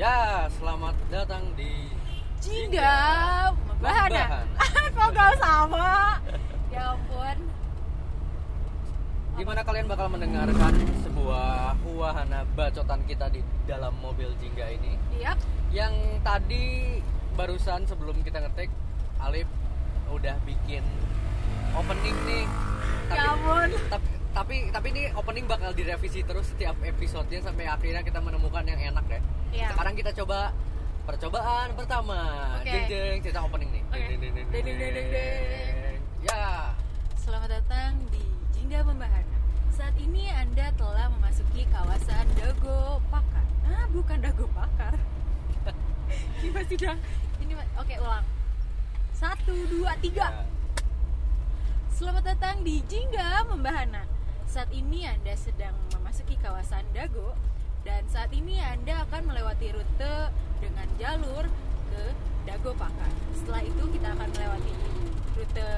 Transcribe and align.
Ya, 0.00 0.48
selamat 0.56 0.96
datang 1.12 1.44
di 1.60 1.92
Jingga 2.40 2.96
Bahana. 3.84 4.48
Kok 4.96 5.08
gak 5.12 5.36
sama? 5.36 6.16
Ya 6.72 6.96
ampun. 6.96 7.36
Gimana 9.36 9.60
kalian 9.60 9.92
bakal 9.92 10.08
mendengarkan 10.08 10.72
sebuah 11.04 11.76
wahana 11.84 12.48
bacotan 12.56 13.04
kita 13.04 13.28
di 13.28 13.44
dalam 13.68 13.92
mobil 14.00 14.32
Jingga 14.40 14.72
ini? 14.72 14.96
Iya. 15.20 15.36
Yang 15.68 15.94
tadi 16.24 16.96
barusan 17.36 17.84
sebelum 17.84 18.24
kita 18.24 18.40
ngetik, 18.40 18.72
Alif 19.20 19.52
udah 20.08 20.40
bikin 20.48 20.80
opening 21.76 22.16
nih. 22.24 22.48
Ya 23.12 23.36
ampun. 23.36 23.68
tapi, 23.92 24.08
tapi 24.30 24.70
tapi 24.70 24.86
ini 24.94 25.02
opening 25.18 25.46
bakal 25.50 25.74
direvisi 25.74 26.22
terus 26.22 26.54
setiap 26.54 26.78
episodenya 26.86 27.50
sampai 27.50 27.66
akhirnya 27.66 28.02
kita 28.06 28.22
menemukan 28.22 28.62
yang 28.62 28.94
enak 28.94 29.04
ya. 29.10 29.20
Sekarang 29.74 29.94
kita 29.98 30.10
coba 30.22 30.54
percobaan 31.02 31.74
pertama. 31.74 32.18
Oke. 32.62 32.70
Ding 32.70 32.86
ding 32.86 33.18
cerita 33.26 33.42
opening 33.42 33.70
nih. 33.74 33.82
Oke. 33.90 33.98
Ding, 34.06 34.20
ding, 34.22 34.32
ding, 34.34 34.46
Ding, 34.50 34.64
ding, 34.64 34.78
ding, 34.78 34.92
ding, 34.94 35.08
ding. 35.10 35.98
Ya. 36.22 36.70
Selamat 37.18 37.50
datang 37.58 37.98
di 38.14 38.22
Jingga 38.54 38.86
Membahana. 38.86 39.38
Saat 39.74 39.98
ini 39.98 40.30
Anda 40.30 40.70
telah 40.78 41.10
memasuki 41.10 41.66
kawasan 41.74 42.26
Dago 42.38 43.02
Pakar. 43.10 43.46
Ah, 43.66 43.86
bukan 43.90 44.18
Dago 44.22 44.46
Pakar. 44.54 44.94
ini 46.38 46.48
masih 46.54 46.78
udah 46.78 46.96
ini 47.42 47.52
oke 47.74 47.94
ulang. 47.98 48.26
Satu, 49.10 49.52
dua, 49.66 49.98
tiga. 49.98 50.30
Ya. 50.30 50.46
Selamat 51.90 52.32
datang 52.32 52.62
di 52.62 52.80
Jingga 52.86 53.44
Membahana. 53.50 54.19
Saat 54.50 54.74
ini 54.74 55.06
Anda 55.06 55.38
sedang 55.38 55.78
memasuki 55.94 56.34
kawasan 56.42 56.82
Dago 56.90 57.38
dan 57.86 58.02
saat 58.10 58.34
ini 58.34 58.58
Anda 58.58 59.06
akan 59.06 59.30
melewati 59.30 59.70
rute 59.70 60.14
dengan 60.58 60.90
jalur 60.98 61.46
ke 61.94 62.02
Dago 62.50 62.74
Pakar. 62.74 63.14
Setelah 63.30 63.62
itu 63.62 63.78
kita 63.94 64.10
akan 64.10 64.26
melewati 64.26 64.72
rute 65.38 65.70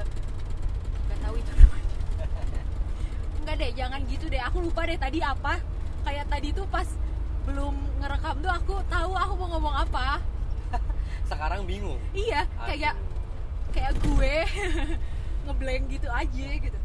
nggak 1.05 1.19
tahu 1.21 1.35
itu 1.37 1.51
namanya. 1.53 1.93
Enggak 3.45 3.55
deh, 3.61 3.71
jangan 3.77 4.01
gitu 4.09 4.25
deh. 4.25 4.41
Aku 4.41 4.57
lupa 4.65 4.89
deh 4.89 4.97
tadi 4.97 5.21
apa. 5.21 5.61
Kayak 6.01 6.25
tadi 6.33 6.49
tuh 6.49 6.65
pas 6.65 6.89
belum 7.45 7.77
ngerekam 8.01 8.41
tuh 8.41 8.51
aku 8.57 8.75
tahu 8.89 9.11
aku 9.13 9.33
mau 9.37 9.47
ngomong 9.53 9.75
apa. 9.85 10.17
Sekarang 11.29 11.61
bingung. 11.69 12.01
Iya, 12.17 12.49
kayak 12.57 12.97
Aduh. 12.97 13.69
kayak 13.69 13.93
gue 14.01 14.35
ngeblank 15.45 15.83
gitu 15.93 16.09
aja 16.09 16.47
gitu. 16.57 16.79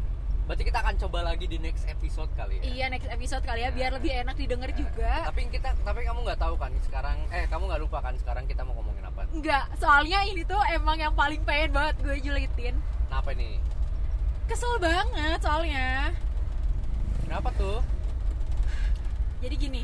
Berarti 0.49 0.65
kita 0.65 0.81
akan 0.81 0.97
coba 0.97 1.19
lagi 1.29 1.45
di 1.45 1.61
next 1.61 1.85
episode 1.85 2.25
kali 2.33 2.57
ya. 2.57 2.63
Iya 2.65 2.85
next 2.89 3.05
episode 3.05 3.45
kali 3.45 3.61
ya 3.61 3.69
biar 3.69 3.93
lebih 3.93 4.09
enak 4.17 4.33
didengar 4.33 4.73
juga. 4.73 5.29
Tapi 5.29 5.45
kita 5.45 5.77
tapi 5.85 6.01
kamu 6.01 6.25
nggak 6.25 6.41
tahu 6.41 6.57
kan 6.57 6.73
sekarang 6.89 7.21
eh 7.29 7.45
kamu 7.45 7.69
nggak 7.69 7.81
lupa 7.85 8.01
kan 8.01 8.17
sekarang 8.17 8.49
kita 8.49 8.65
mau 8.65 8.73
ngomongin 8.81 9.05
apa? 9.05 9.29
Enggak, 9.29 9.69
soalnya 9.77 10.25
ini 10.25 10.41
tuh 10.41 10.57
emang 10.73 10.97
yang 10.97 11.13
paling 11.13 11.37
pengen 11.45 11.69
banget 11.69 12.01
gue 12.01 12.17
julitin. 12.17 12.73
Kenapa 12.81 13.29
nih? 13.37 13.61
Kesel 14.49 14.73
banget 14.81 15.37
soalnya. 15.37 16.17
Kenapa 17.21 17.53
tuh? 17.53 17.85
Jadi 19.45 19.53
gini, 19.53 19.81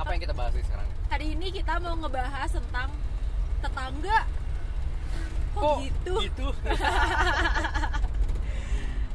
Apa 0.00 0.16
yang 0.16 0.24
kita 0.24 0.32
bahas 0.32 0.56
nih 0.56 0.64
sekarang? 0.64 0.88
hari 1.12 1.36
ini 1.36 1.52
kita 1.52 1.76
mau 1.76 1.92
ngebahas 1.92 2.48
tentang 2.48 2.88
tetangga. 3.60 4.24
Kok, 5.52 5.76
gitu? 5.84 6.14
gitu? 6.24 6.46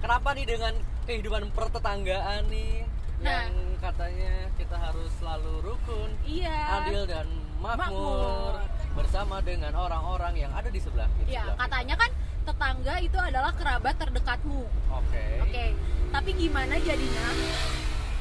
Kenapa 0.03 0.35
nih 0.35 0.45
dengan 0.45 0.73
kehidupan 1.03 1.47
pertetanggaan 1.51 2.43
nih 2.47 2.83
Nah. 3.23 3.47
yang 3.47 3.55
katanya 3.79 4.51
kita 4.59 4.75
harus 4.75 5.07
selalu 5.15 5.63
rukun, 5.63 6.11
Iya. 6.21 6.83
adil 6.83 7.07
dan 7.07 7.23
makmur, 7.57 7.79
Makmur. 7.79 8.53
bersama 8.93 9.39
dengan 9.39 9.71
orang-orang 9.73 10.35
yang 10.37 10.51
ada 10.51 10.67
di 10.67 10.75
sebelah 10.75 11.07
Iya, 11.23 11.47
kita. 11.47 11.55
katanya 11.55 11.95
kan 11.95 12.11
tetangga 12.43 12.93
itu 12.99 13.15
adalah 13.15 13.55
kerabat 13.55 13.95
terdekatmu. 13.95 14.67
Oke. 14.91 15.25
Oke. 15.39 15.65
Tapi 16.11 16.29
gimana 16.35 16.75
jadinya 16.77 17.27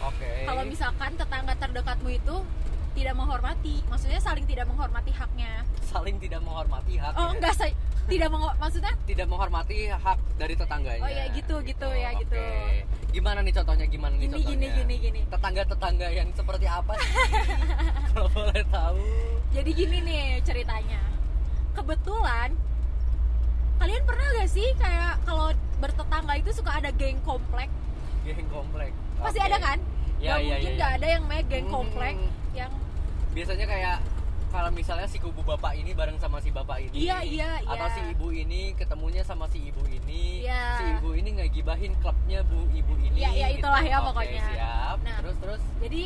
Oke. 0.05 0.47
kalau 0.47 0.63
misalkan 0.63 1.11
tetangga 1.13 1.55
terdekatmu 1.59 2.09
itu 2.09 2.37
tidak 2.93 3.15
menghormati, 3.17 3.83
maksudnya 3.85 4.21
saling 4.21 4.47
tidak 4.47 4.67
menghormati 4.67 5.11
haknya. 5.11 5.67
saling 5.83 6.17
tidak 6.17 6.41
menghormati 6.41 6.97
hak 6.97 7.13
Oh, 7.15 7.27
ya? 7.27 7.37
enggak 7.37 7.53
saya 7.53 7.75
tidak 8.05 8.29
menghor- 8.29 8.57
maksudnya 8.57 8.93
tidak 9.05 9.27
menghormati 9.27 9.77
hak 9.87 10.19
dari 10.35 10.55
tetangganya. 10.55 11.01
Oh, 11.01 11.09
ya, 11.09 11.25
gitu, 11.31 11.55
gitu, 11.63 11.89
ya, 11.89 12.11
oke. 12.11 12.21
gitu. 12.21 12.43
Gimana 13.13 13.39
nih 13.41 13.53
contohnya? 13.53 13.87
Gimana 13.87 14.15
nih 14.15 14.25
Gini, 14.25 14.35
contohnya? 14.35 14.51
gini, 14.51 14.67
gini, 14.75 14.95
gini. 15.01 15.21
Tetangga-tetangga 15.29 16.09
yang 16.09 16.29
seperti 16.33 16.67
apa 16.67 16.93
sih? 16.97 17.13
Kalau 18.11 18.29
boleh 18.29 18.63
tahu. 18.67 19.01
Jadi 19.53 19.71
gini 19.71 19.99
nih 20.01 20.23
ceritanya. 20.43 21.01
Kebetulan 21.73 22.51
kalian 23.77 24.03
pernah 24.05 24.27
gak 24.33 24.47
sih 24.47 24.69
kayak 24.77 25.19
kalau 25.23 25.51
bertetangga 25.77 26.35
itu 26.37 26.51
suka 26.53 26.71
ada 26.73 26.91
geng 26.93 27.19
komplek? 27.21 27.67
Geng 28.23 28.47
komplek. 28.47 28.95
Pasti 29.19 29.39
Oke. 29.39 29.49
ada 29.49 29.59
kan? 29.59 29.79
Ya, 30.17 30.37
Gak 30.37 30.39
ya, 30.39 30.47
mungkin 30.55 30.71
ya, 30.71 30.79
gak 30.79 30.91
ya. 30.91 30.97
ada 30.97 31.07
yang 31.09 31.25
main 31.27 31.45
geng 31.47 31.67
Hmm. 31.67 31.75
komplek 31.75 32.17
yang 32.53 32.71
Biasanya 33.33 33.65
kayak 33.65 33.97
kalau 34.53 34.69
misalnya 34.71 35.09
si 35.09 35.17
kubu 35.17 35.41
bapak 35.43 35.73
ini 35.75 35.91
bareng 35.91 36.15
sama 36.17 36.37
si 36.39 36.53
bapak 36.53 36.79
ini 36.83 37.09
Iya, 37.09 37.25
iya, 37.25 37.51
atau 37.65 37.89
iya. 37.89 37.95
si 37.97 38.01
ibu 38.07 38.29
ini 38.29 38.77
ketemunya 38.77 39.25
sama 39.25 39.49
si 39.49 39.65
ibu 39.65 39.81
ini 39.85 40.45
Iya. 40.45 40.65
si 40.77 40.85
ibu 40.95 41.11
ini 41.13 41.29
ngegibahin 41.35 41.97
klubnya 41.99 42.45
bu 42.45 42.69
ibu 42.71 42.95
ini 43.01 43.17
Iya, 43.17 43.31
iya, 43.33 43.47
itulah 43.51 43.81
ya 43.83 43.97
Oke, 43.99 44.07
pokoknya. 44.13 44.43
siap 44.47 44.97
Nah. 45.01 45.17
terus 45.19 45.37
terus 45.39 45.63
jadi 45.81 46.03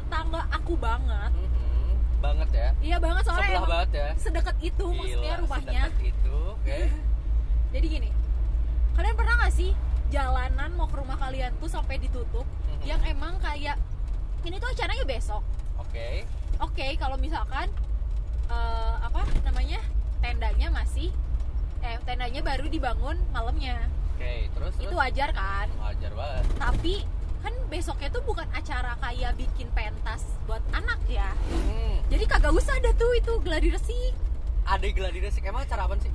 tetangga 0.00 0.42
aku 0.50 0.72
banget. 0.74 1.32
Mhm. 1.36 1.92
banget 2.18 2.50
ya 2.50 2.68
Iya 2.82 2.96
banget 2.98 3.22
soalnya 3.22 3.46
sebelah 3.46 3.68
banget 3.68 3.90
ya 3.94 4.08
sedekat 4.18 4.56
itu 4.58 4.84
maksudnya 4.90 5.22
Gila, 5.30 5.38
rumahnya. 5.38 5.70
sedekat 5.84 5.94
itu 6.02 6.36
oke 6.50 6.78
Jadi 7.68 7.86
gini, 7.86 8.10
kalian 8.90 9.12
pernah 9.14 9.34
gak 9.38 9.52
sih 9.52 9.70
jalanan 10.08 10.70
mau 10.72 10.88
ke 10.88 10.96
rumah 10.96 11.14
kalian 11.14 11.52
tuh 11.54 11.68
sampai 11.68 12.00
ditutup 12.00 12.42
Mhm. 12.42 12.82
yang 12.82 13.00
emang 13.04 13.36
kayak 13.38 13.76
ini 14.40 14.56
tuh 14.56 14.66
acaranya 14.66 15.04
besok. 15.04 15.44
oke 15.78 16.08
Oke, 16.58 16.96
kalau 16.96 17.14
misalkan 17.16 17.70
eh, 18.46 18.94
apa 18.98 19.22
namanya 19.42 19.78
tendanya 20.18 20.68
masih 20.68 21.14
eh 21.78 21.94
tendanya 22.02 22.42
baru 22.42 22.66
dibangun 22.66 23.14
malamnya, 23.28 23.86
oke 24.12 24.34
terus 24.50 24.74
terus 24.74 24.84
itu 24.84 24.94
wajar 24.94 25.30
kan? 25.30 25.70
wajar 25.78 26.10
banget 26.10 26.44
Tapi 26.58 26.94
kan 27.38 27.54
besoknya 27.68 28.10
tuh 28.10 28.22
bukan 28.22 28.50
acara 28.50 28.98
kayak 28.98 29.38
bikin 29.38 29.70
pentas 29.70 30.26
buat 30.44 30.58
anak 30.72 30.98
ya. 31.06 31.30
hmm. 31.46 32.02
Jadi 32.10 32.24
kagak 32.26 32.50
usah 32.50 32.74
ada 32.74 32.90
tuh 32.92 33.14
itu 33.14 33.30
gladi 33.38 33.70
resik. 33.70 34.10
ada 34.66 34.82
gladi 34.84 35.18
resik 35.22 35.46
emang 35.46 35.62
acara 35.62 35.86
apa 35.86 35.94
sih 35.98 36.10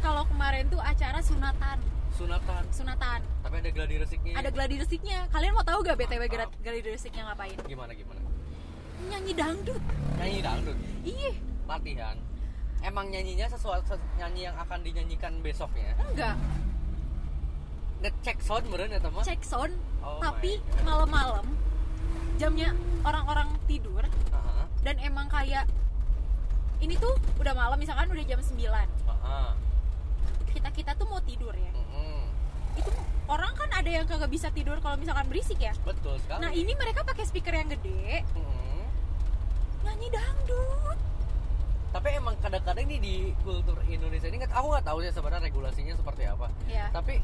Kalau 0.00 0.24
kemarin 0.24 0.64
tuh 0.66 0.80
acara 0.80 1.20
sunatan, 1.20 1.76
sunatan 2.10 2.64
sunatan. 2.72 3.20
tapi 3.44 3.54
ada 3.58 3.70
gladi 3.70 3.94
resiknya 4.00 4.32
Ada 4.34 4.48
gladi 4.48 4.74
resiknya. 4.78 5.28
Kalian 5.28 5.52
mau 5.52 5.60
tahu 5.60 5.84
gak 5.84 6.00
BTW 6.00 6.22
gladi 6.56 6.88
resiknya 6.88 7.28
ngapain? 7.28 7.60
gimana 7.62 7.92
gimana 7.92 8.24
Nyanyi 9.02 9.32
dangdut. 9.32 9.82
nyanyi 10.16 10.40
dangdut? 10.40 10.76
Iya, 11.00 11.32
latihan? 11.64 12.16
Emang 12.80 13.06
nyanyinya 13.06 13.46
sesuatu 13.46 13.84
ses- 13.86 14.08
nyanyi 14.16 14.44
yang 14.44 14.56
akan 14.56 14.78
dinyanyikan 14.80 15.40
besoknya? 15.40 15.92
Enggak. 16.02 16.36
ngecek 18.00 18.40
sound 18.40 18.64
meren 18.64 18.88
ya 18.88 18.96
teman 18.96 19.20
Cek 19.20 19.44
sound, 19.44 19.76
Oh 20.00 20.16
tapi 20.18 20.56
malam-malam 20.80 21.44
jamnya 22.34 22.72
orang-orang 23.02 23.52
tidur 23.68 24.00
Aha, 24.32 24.64
dan 24.80 24.96
emang 24.98 25.28
kayak 25.28 25.68
ini 26.80 26.96
tuh 26.96 27.12
udah 27.36 27.52
malam 27.52 27.76
misalkan 27.76 28.08
udah 28.08 28.24
jam 28.24 28.40
9 28.40 28.56
aha, 29.04 29.52
kita 30.48 30.68
kita 30.72 30.96
tuh 30.96 31.04
mau 31.04 31.20
tidur 31.20 31.52
ya. 31.52 31.68
Mhm. 31.70 32.24
itu 32.80 32.88
orang 33.28 33.52
kan 33.52 33.68
ada 33.70 33.90
yang 33.92 34.08
kagak 34.08 34.32
bisa 34.32 34.48
tidur 34.48 34.80
kalau 34.80 34.96
misalkan 34.96 35.28
berisik 35.28 35.60
ya? 35.60 35.76
Betul 35.84 36.16
sekali. 36.18 36.40
Nah 36.40 36.50
ini 36.50 36.72
mereka 36.72 37.04
pakai 37.04 37.28
speaker 37.28 37.52
yang 37.52 37.68
gede 37.68 38.24
Mhm. 38.32 38.59
Nyanyi 39.82 40.08
dangdut. 40.08 40.98
Tapi 41.90 42.08
emang 42.14 42.34
kadang-kadang 42.38 42.86
ini 42.86 42.96
di 42.98 43.14
kultur 43.40 43.74
Indonesia 43.84 44.26
ini 44.26 44.38
nggak- 44.38 44.54
aku 44.54 44.66
nggak 44.70 44.86
tahu 44.86 44.98
ya 45.00 45.10
sebenarnya 45.10 45.42
regulasinya 45.44 45.94
seperti 45.94 46.22
apa. 46.24 46.46
Ya 46.66 46.86
tapi 46.90 47.18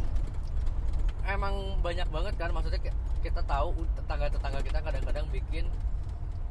emang 1.24 1.54
banyak 1.80 2.08
banget 2.08 2.34
kan 2.34 2.50
maksudnya 2.50 2.80
ki- 2.80 2.96
kita 3.22 3.42
tahu 3.42 3.74
tetangga-tetangga 3.94 4.60
kita 4.62 4.78
kadang-kadang 4.80 5.26
bikin 5.30 5.66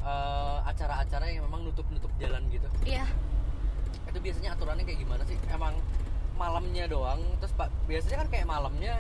eh, 0.02 0.58
acara-acara 0.64 1.26
yang 1.28 1.50
memang 1.50 1.66
nutup-nutup 1.66 2.14
jalan 2.16 2.46
gitu. 2.50 2.70
Iya. 2.86 3.10
Itu 4.06 4.22
biasanya 4.22 4.54
aturannya 4.54 4.86
kayak 4.86 5.00
gimana 5.02 5.24
sih? 5.26 5.34
Emang 5.50 5.74
malamnya 6.36 6.86
doang 6.86 7.24
terus 7.40 7.56
pak 7.56 7.72
biasanya 7.88 8.22
kan 8.22 8.30
kayak 8.30 8.44
malamnya 8.44 8.94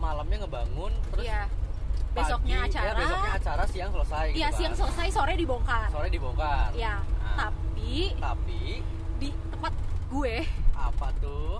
malamnya 0.00 0.40
ngebangun 0.40 0.88
terus 1.12 1.28
iya 1.28 1.44
besoknya 2.12 2.56
pagi, 2.60 2.68
acara. 2.70 2.84
ya, 2.84 2.92
besoknya 2.94 3.32
acara 3.32 3.64
siang 3.66 3.90
selesai 3.90 4.26
iya 4.30 4.48
gitu 4.48 4.58
siang 4.60 4.72
kan. 4.72 4.80
selesai 4.84 5.08
sore 5.10 5.34
dibongkar. 5.34 5.88
Sore 5.88 6.08
dibongkar. 6.08 6.68
Ya 6.76 6.94
Nah. 7.00 7.48
tapi 7.48 8.12
tapi 8.20 8.62
di 9.16 9.28
tempat 9.48 9.72
gue 10.08 10.36
apa 10.72 11.08
tuh? 11.18 11.56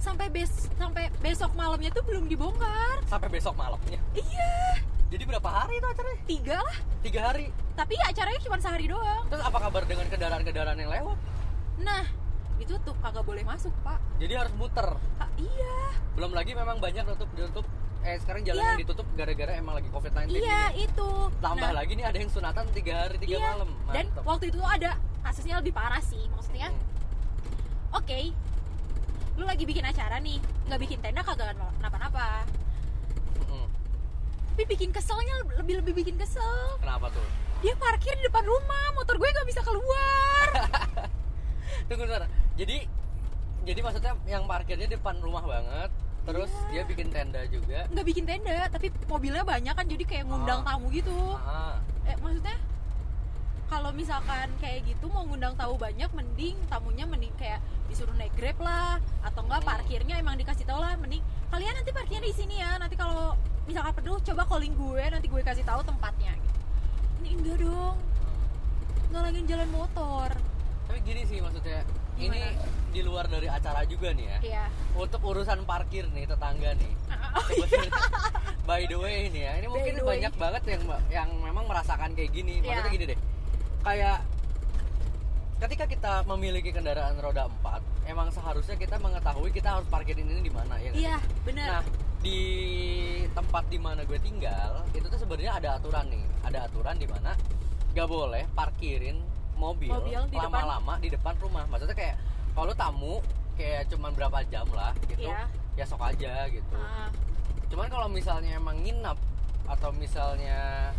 sampai 0.00 0.32
bes 0.32 0.48
sampai 0.74 1.12
besok 1.20 1.52
malamnya 1.52 1.90
tuh 1.90 2.00
belum 2.00 2.24
dibongkar. 2.24 3.04
Sampai 3.04 3.28
besok 3.28 3.52
malamnya? 3.52 4.00
Iya. 4.16 4.80
Jadi 5.10 5.26
berapa 5.26 5.44
hari 5.44 5.76
itu 5.76 5.86
acaranya? 5.90 6.18
Tiga 6.24 6.56
lah. 6.56 6.76
Tiga 7.02 7.20
hari? 7.26 7.44
Tapi 7.74 7.94
acaranya 7.98 8.40
cuma 8.40 8.56
sehari 8.56 8.86
doang. 8.86 9.26
Terus 9.26 9.42
apa 9.42 9.58
kabar 9.58 9.82
dengan 9.84 10.06
kendaraan-kendaraan 10.06 10.78
yang 10.78 10.88
lewat? 10.88 11.18
Nah 11.82 12.04
itu 12.56 12.78
tuh 12.80 12.94
kagak 13.02 13.26
boleh 13.26 13.42
masuk 13.42 13.74
pak. 13.82 13.98
Jadi 14.16 14.32
harus 14.38 14.52
muter? 14.54 14.86
Ah, 15.18 15.28
iya. 15.36 15.76
Belum 16.14 16.30
lagi 16.30 16.52
memang 16.54 16.78
banyak 16.78 17.04
tutup 17.10 17.28
ditutup 17.34 17.66
eh 18.00 18.16
sekarang 18.16 18.42
jalan 18.42 18.58
Iya. 18.58 18.68
yang 18.72 18.80
ditutup 18.80 19.06
gara-gara 19.12 19.52
emang 19.54 19.74
lagi 19.76 19.88
covid 19.88 20.10
19 20.10 20.32
iya 20.34 20.72
ini 20.72 20.88
itu. 20.88 21.08
Tambah 21.36 21.68
Nah, 21.68 21.76
lagi 21.76 21.92
nih 21.92 22.06
ada 22.06 22.16
yang 22.16 22.30
sunatan 22.30 22.64
tiga 22.72 22.94
hari 23.04 23.16
tiga 23.18 23.36
iya. 23.36 23.50
malam. 23.52 23.68
dan 23.90 24.04
Mantep. 24.08 24.22
waktu 24.24 24.44
itu 24.48 24.56
tuh 24.56 24.66
ada 24.66 24.90
kasusnya 25.20 25.54
lebih 25.60 25.72
parah 25.72 26.00
sih 26.00 26.24
maksudnya. 26.28 26.72
Hmm. 26.72 26.80
oke. 27.94 28.20
Lu 29.36 29.44
lagi 29.44 29.64
bikin 29.64 29.84
acara 29.84 30.16
nih 30.18 30.36
nggak 30.66 30.80
bikin 30.80 30.98
tenda 31.00 31.20
kagak 31.20 31.52
kenapa-napa? 31.76 32.44
Mm-mm. 33.38 33.66
tapi 34.50 34.64
bikin 34.66 34.90
keselnya 34.90 35.34
lebih 35.56 35.80
lebih 35.80 35.92
bikin 35.94 36.16
kesel. 36.16 36.76
Kenapa 36.76 37.08
tuh? 37.08 37.24
Dia 37.60 37.76
parkir 37.76 38.12
di 38.14 38.24
depan 38.24 38.44
rumah 38.44 38.92
motor 38.92 39.16
gue 39.16 39.28
nggak 39.28 39.44
bisa 39.44 39.60
keluar. 39.60 40.46
Tunggu 41.88 42.04
sebentar. 42.04 42.28
Jadi 42.56 42.76
jadi 43.60 43.80
maksudnya 43.80 44.12
yang 44.24 44.44
parkirnya 44.44 44.88
depan 44.88 45.20
rumah 45.20 45.44
banget 45.44 45.92
terus 46.30 46.52
dia 46.70 46.82
bikin 46.84 47.08
tenda 47.10 47.42
juga 47.46 47.78
nggak 47.86 48.06
bikin 48.06 48.24
tenda 48.24 48.70
tapi 48.70 48.86
mobilnya 49.04 49.42
banyak 49.42 49.74
kan 49.74 49.82
jadi 49.84 50.04
kayak 50.04 50.24
ngundang 50.24 50.62
Ah. 50.62 50.66
tamu 50.68 50.86
gitu 50.90 51.18
Ah, 51.36 51.76
eh 52.04 52.14
maksudnya 52.16 52.56
kalau 53.66 53.90
misalkan 53.90 54.50
kayak 54.58 54.82
gitu 54.84 55.06
mau 55.06 55.22
ngundang 55.22 55.54
tamu 55.54 55.74
banyak 55.74 56.10
mending 56.10 56.54
tamunya 56.66 57.04
mending 57.04 57.34
kayak 57.34 57.58
disuruh 57.86 58.14
naik 58.14 58.30
grab 58.34 58.58
lah 58.58 58.96
atau 59.20 59.42
enggak 59.42 59.60
Hmm. 59.60 59.70
parkirnya 59.70 60.14
emang 60.16 60.36
dikasih 60.36 60.62
tau 60.64 60.78
lah 60.78 60.94
mending 60.96 61.22
kalian 61.48 61.74
nanti 61.74 61.90
parkirnya 61.90 62.22
di 62.22 62.32
sini 62.32 62.54
ya 62.56 62.78
nanti 62.78 62.94
kalau 62.94 63.34
misalkan 63.66 63.92
perlu 63.92 64.18
coba 64.20 64.42
calling 64.44 64.72
gue 64.72 65.04
nanti 65.08 65.26
gue 65.26 65.40
kasih 65.40 65.62
tahu 65.62 65.82
tempatnya 65.82 66.32
gitu. 66.32 66.58
ini 67.20 67.30
enggak 67.36 67.56
dong 67.60 67.96
ngalangin 69.10 69.44
jalan 69.44 69.68
motor 69.68 70.30
tapi 70.86 70.98
gini 71.02 71.22
sih 71.24 71.38
maksudnya 71.38 71.82
ini 72.20 72.40
di 72.90 73.00
luar 73.06 73.30
dari 73.30 73.46
acara 73.46 73.86
juga 73.86 74.10
nih 74.12 74.26
ya 74.26 74.38
iya 74.42 74.64
untuk 74.98 75.22
urusan 75.22 75.62
parkir 75.64 76.10
nih 76.10 76.26
tetangga 76.26 76.74
nih 76.74 76.92
oh, 77.38 77.48
iya. 77.54 77.90
by 78.66 78.82
the 78.90 78.98
way 78.98 79.30
ini 79.30 79.40
ya 79.46 79.52
ini 79.62 79.66
mungkin 79.70 79.94
way. 80.02 80.18
banyak 80.18 80.34
banget 80.36 80.62
yang 80.66 80.82
yang 81.08 81.30
memang 81.40 81.64
merasakan 81.70 82.12
kayak 82.18 82.30
gini 82.34 82.58
maksudnya 82.60 82.90
Iya. 82.90 82.94
gini 82.94 83.04
deh 83.14 83.18
kayak 83.80 84.18
ketika 85.60 85.84
kita 85.86 86.12
memiliki 86.24 86.70
kendaraan 86.72 87.14
roda 87.20 87.46
4 87.62 88.10
emang 88.10 88.28
seharusnya 88.32 88.74
kita 88.74 88.96
mengetahui 88.98 89.52
kita 89.54 89.78
harus 89.78 89.86
parkirin 89.86 90.26
ini 90.26 90.42
di 90.42 90.52
mana 90.52 90.74
ya 90.80 90.90
iya 90.92 91.16
sih? 91.20 91.46
bener 91.46 91.68
nah 91.68 91.82
di 92.20 92.40
tempat 93.32 93.64
di 93.72 93.78
mana 93.80 94.04
gue 94.04 94.18
tinggal 94.20 94.84
itu 94.92 95.06
tuh 95.08 95.16
sebenarnya 95.16 95.56
ada 95.56 95.68
aturan 95.80 96.04
nih 96.12 96.24
ada 96.44 96.68
aturan 96.68 96.96
di 97.00 97.08
mana 97.08 97.32
gak 97.96 98.08
boleh 98.08 98.44
parkirin 98.52 99.16
mobil, 99.60 99.92
Mobil 99.92 100.20
di 100.26 100.36
depan. 100.36 100.48
lama-lama 100.50 100.94
di 100.96 101.08
depan 101.08 101.34
rumah. 101.36 101.64
Maksudnya 101.66 101.92
kayak 101.94 102.16
kalau 102.50 102.72
tamu 102.72 103.14
kayak 103.54 103.86
cuman 103.86 104.10
berapa 104.10 104.38
jam 104.48 104.64
lah 104.70 104.96
gitu 105.04 105.28
Iya. 105.28 105.44
ya 105.76 105.84
sok 105.84 106.00
aja 106.02 106.48
gitu. 106.48 106.74
Ah, 106.74 107.12
cuman 107.68 107.86
kalau 107.86 108.08
misalnya 108.08 108.56
emang 108.56 108.80
nginep 108.80 109.18
atau 109.66 109.92
misalnya 109.92 110.90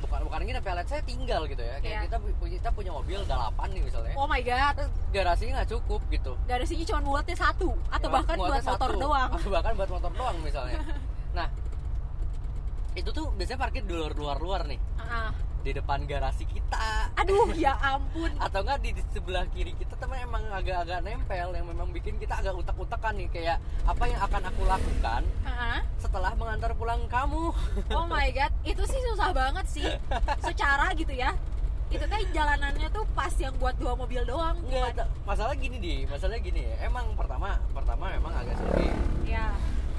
bukan 0.00 0.20
bukan 0.26 0.40
nginep 0.44 0.60
ya 0.60 0.74
let's 0.74 0.90
say 0.90 1.00
tinggal 1.00 1.46
gitu 1.46 1.62
ya. 1.62 1.78
Kayak 1.78 1.94
Iya. 1.94 2.00
kita 2.04 2.16
kita 2.58 2.68
punya 2.70 2.90
mobil 2.90 3.22
dalapan 3.24 3.68
nih 3.70 3.82
misalnya. 3.84 4.12
Oh 4.14 4.26
my 4.26 4.42
god. 4.42 4.74
Terus 4.76 4.90
garasinya 5.10 5.52
nggak 5.56 5.70
cukup 5.70 6.00
gitu. 6.10 6.32
Sih 6.66 6.84
cuma 6.84 7.00
muatnya 7.00 7.36
satu 7.38 7.72
atau 7.88 8.08
Ya, 8.08 8.12
bahkan 8.12 8.36
buat 8.36 8.50
motor 8.60 8.90
satu. 8.90 9.00
doang. 9.00 9.30
Atau 9.32 9.48
bahkan 9.48 9.72
buat 9.74 9.90
motor 9.90 10.10
doang 10.12 10.36
misalnya. 10.42 10.78
Nah 11.34 11.50
itu 12.94 13.10
tuh 13.10 13.30
biasanya 13.30 13.60
parkir 13.60 13.82
di 13.82 13.92
luar 13.92 14.14
luar 14.14 14.38
luar 14.38 14.60
nih. 14.64 14.78
Ah, 14.96 15.34
di 15.60 15.72
depan 15.72 16.04
garasi 16.04 16.44
kita. 16.44 17.10
Aduh 17.16 17.50
ya 17.64 17.74
ampun. 17.76 18.30
Atau 18.38 18.62
enggak 18.62 18.78
di, 18.80 18.92
di 18.92 19.02
sebelah 19.10 19.44
kiri 19.48 19.74
kita 19.74 19.96
teman 19.96 20.20
emang 20.20 20.44
agak-agak 20.48 21.00
nempel 21.00 21.48
yang 21.50 21.66
memang 21.66 21.88
bikin 21.90 22.16
kita 22.16 22.38
agak 22.38 22.54
utak-utakan 22.54 23.18
nih. 23.18 23.28
Kayak 23.28 23.58
apa 23.82 24.04
yang 24.06 24.20
akan 24.20 24.42
aku 24.46 24.62
lakukan 24.62 25.22
Ah, 25.42 25.80
setelah 25.96 26.32
mengantar 26.34 26.70
pulang 26.74 27.02
kamu. 27.06 27.50
Oh 27.96 28.06
my 28.06 28.30
god 28.30 28.52
itu 28.62 28.82
sih 28.84 29.00
susah 29.10 29.30
banget 29.32 29.66
sih. 29.66 29.88
Secara 30.38 30.94
gitu 30.94 31.10
ya. 31.10 31.34
Itu 31.88 32.04
teh 32.04 32.22
jalanannya 32.30 32.88
tuh 32.90 33.04
pas 33.12 33.30
yang 33.38 33.54
buat 33.56 33.76
dua 33.76 33.94
mobil 33.94 34.22
doang 34.24 34.56
ta- 34.92 35.06
masalah 35.22 35.54
gini 35.54 35.78
di, 35.78 35.94
masalah 36.04 36.38
gini 36.38 36.62
ya. 36.64 36.86
Emang 36.86 37.10
pertama, 37.14 37.58
pertama 37.70 38.10
memang 38.10 38.32
agak 38.34 38.56
sepi. 38.56 38.86
ya 39.24 39.50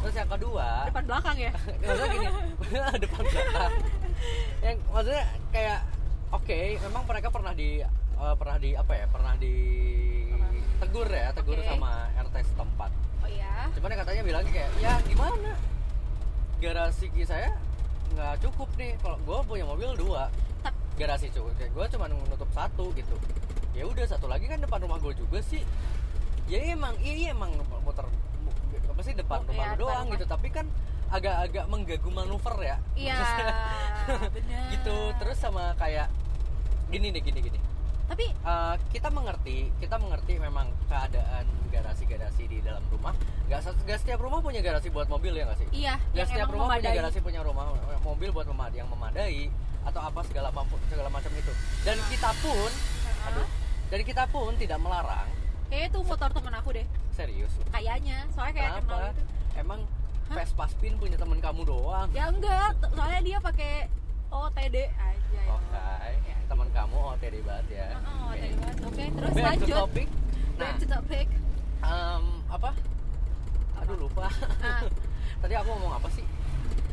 Terus 0.06 0.22
yang 0.22 0.30
kedua, 0.30 0.86
depan 0.86 1.04
belakang 1.10 1.38
ya 1.42 1.52
maksudnya 1.82 2.08
gini, 2.14 2.28
depan 3.10 3.24
belakang. 3.26 3.74
Yang 4.62 4.78
maksudnya 4.94 5.24
kayak 5.50 5.80
oke, 6.30 6.60
memang 6.78 7.04
mereka 7.10 7.28
pernah 7.34 7.54
di 7.58 7.70
eh, 7.82 8.36
pernah 8.38 8.58
di 8.62 8.70
apa 8.78 8.94
ya? 8.94 9.06
Pernah 9.10 9.34
di 9.42 9.56
tegur 10.78 11.10
ya, 11.10 11.34
tegur 11.34 11.58
Oke. 11.58 11.66
sama 11.66 12.14
RT 12.22 12.36
setempat. 12.54 12.92
oh 13.26 13.30
ya 13.34 13.66
Cuman 13.74 13.90
yang 13.98 14.02
katanya 14.06 14.24
bilang 14.30 14.46
kayak, 14.46 14.72
"Ya 14.78 14.94
gimana? 15.10 15.52
Garasi 16.62 17.10
saya 17.26 17.58
nggak 18.14 18.46
cukup 18.46 18.70
nih. 18.78 18.94
Kalau 19.02 19.18
gue 19.26 19.38
punya 19.50 19.66
mobil 19.66 19.90
dua, 19.98 20.30
garasi 21.02 21.34
cukup. 21.34 21.50
Kayak 21.58 21.72
gue 21.74 21.86
cuma 21.98 22.06
menutup 22.14 22.50
satu 22.54 22.94
gitu. 22.94 23.18
Ya 23.74 23.90
udah 23.90 24.06
satu 24.06 24.30
lagi 24.30 24.46
kan 24.46 24.62
depan 24.62 24.86
rumah 24.86 25.02
gue 25.02 25.18
juga 25.18 25.42
sih. 25.42 25.66
Ya 26.46 26.62
emang 26.78 26.94
iya 27.02 27.34
emang 27.34 27.58
muter 27.82 28.06
sih 29.06 29.14
depan 29.14 29.40
Oh, 29.40 29.48
rumah 29.48 29.62
iya, 29.64 29.72
depan 29.72 29.80
doang 29.80 30.04
rumah. 30.04 30.14
gitu. 30.14 30.26
Tapi 30.28 30.48
kan 30.50 30.66
agak-agak 31.08 31.66
mengganggu 31.68 32.10
manuver 32.12 32.56
ya. 32.60 32.78
iya 32.96 33.18
benar 34.28 34.68
gitu. 34.74 34.96
Terus 35.16 35.38
sama 35.38 35.72
kayak 35.76 36.10
gini 36.88 37.10
deh 37.10 37.22
gini 37.22 37.40
gini. 37.42 37.60
tapi 38.06 38.30
Eh, 38.30 38.76
kita 38.92 39.10
mengerti, 39.10 39.74
kita 39.76 39.98
mengerti 39.98 40.38
memang 40.38 40.70
keadaan 40.86 41.42
garasi-garasi 41.68 42.46
di 42.46 42.62
dalam 42.62 42.82
rumah. 42.88 43.18
Gak, 43.46 43.62
se- 43.62 43.78
gak 43.84 43.98
setiap 44.00 44.20
rumah 44.20 44.38
punya 44.40 44.62
garasi 44.62 44.90
buat 44.90 45.06
mobil 45.06 45.34
ya 45.34 45.46
nggak 45.46 45.60
sih? 45.60 45.68
iya 45.76 45.98
Gak 46.08 46.14
yang 46.16 46.28
setiap 46.28 46.48
rumah 46.48 46.70
punya 46.72 46.82
memadai 46.84 46.98
garasi 46.98 47.20
punya 47.20 47.42
rumah 47.42 47.66
mobil 48.02 48.30
buat 48.30 48.46
memadai 48.48 48.78
yang 48.78 48.90
memadai 48.90 49.50
atau 49.84 50.02
apa 50.02 50.22
segala 50.24 50.50
mampu 50.50 50.78
segala 50.84 51.10
macam 51.10 51.30
itu. 51.32 51.54
Dan 51.82 51.98
kita 52.08 52.30
pun, 52.40 52.70
Ah, 53.06 53.28
aduh, 53.28 53.48
dan 53.88 54.00
kita 54.02 54.24
pun 54.28 54.54
tidak 54.56 54.78
melarang. 54.80 55.30
Kayaknya 55.68 55.90
tuh 55.90 56.02
motor 56.04 56.30
temen 56.30 56.54
aku 56.54 56.70
deh 56.72 56.86
Serius. 57.12 57.54
kayaknya 57.70 58.18
soalnya 58.30 58.54
kayak 58.56 58.72
kenal 58.76 58.86
Kenapa? 58.96 59.10
gitu 59.10 59.24
Emang 59.56 59.80
Hah? 60.26 60.36
Vespa 60.36 60.66
Spin 60.68 60.94
punya 60.96 61.16
temen 61.16 61.38
kamu 61.38 61.62
doang? 61.64 62.08
ya 62.12 62.28
enggak 62.28 62.72
soalnya 62.90 63.22
dia 63.22 63.38
pakai 63.40 63.74
OTD 64.28 64.78
aja 64.90 65.40
ya 65.40 65.56
Oke, 65.56 66.34
teman 66.46 66.68
kamu 66.70 66.96
OTD 67.10 67.36
banget 67.42 67.68
ya. 67.72 67.88
Oh, 67.96 68.28
Oke. 68.28 68.36
OTD 68.36 68.54
banget. 68.56 68.78
Oke, 68.84 69.04
terus 69.08 69.32
Back 69.32 69.36
to 69.36 69.46
lanjut. 69.46 69.76
topic. 69.80 70.08
Nah, 70.08 70.60
Back 70.60 70.76
to 70.76 70.86
topic. 70.88 71.28
em, 71.82 72.26
apa? 72.48 72.70
Aduh 73.78 73.98
lupa. 74.00 74.26
Ah. 74.60 74.82
Tadi 75.42 75.54
aku 75.54 75.68
ngomong 75.68 75.94
apa 75.96 76.10
sih? 76.10 76.26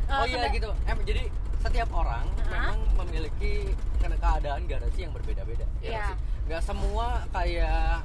Eh, 0.03 0.13
oh 0.13 0.25
iya 0.25 0.49
gitu. 0.49 0.71
Em, 0.83 0.99
jadi 1.03 1.23
setiap 1.59 1.89
orang 1.91 2.25
Ah. 2.43 2.73
memang 2.73 2.79
memiliki 2.99 3.71
ke- 3.97 4.19
keadaan 4.19 4.63
garasi 4.67 4.99
yang 5.01 5.13
berbeda-beda. 5.13 5.65
Iya. 5.79 5.91
nggak 5.91 6.03
sih? 6.07 6.17
Nggak 6.47 6.63
semua 6.63 7.07
kayak 7.29 8.03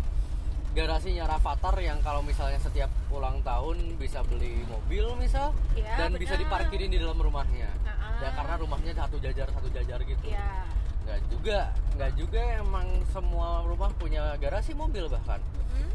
garasinya 0.78 1.26
Rafathar 1.28 1.74
yang 1.82 1.98
kalau 2.00 2.22
misalnya 2.22 2.62
setiap 2.62 2.86
ulang 3.10 3.42
tahun 3.42 3.98
bisa 3.98 4.22
beli 4.24 4.62
mobil 4.64 5.10
misal 5.18 5.50
Iya, 5.74 5.98
dan 5.98 6.14
bisa 6.14 6.38
benar. 6.38 6.46
diparkirin 6.46 6.94
di 6.94 7.02
dalam 7.02 7.18
rumahnya. 7.18 7.66
Ah. 7.82 8.22
Ya 8.22 8.30
karena 8.30 8.56
rumahnya 8.56 8.94
satu 8.94 9.18
jajar 9.18 9.50
satu 9.50 9.74
jajar 9.74 9.98
gitu. 10.06 10.22
Iya. 10.24 10.70
Nggak 11.02 11.20
juga, 11.28 11.60
nggak 11.98 12.12
juga 12.14 12.42
emang 12.62 12.86
semua 13.10 13.66
rumah 13.66 13.90
punya 13.98 14.38
garasi 14.38 14.78
mobil 14.78 15.10
bahkan. 15.10 15.42
Hmm? 15.74 15.90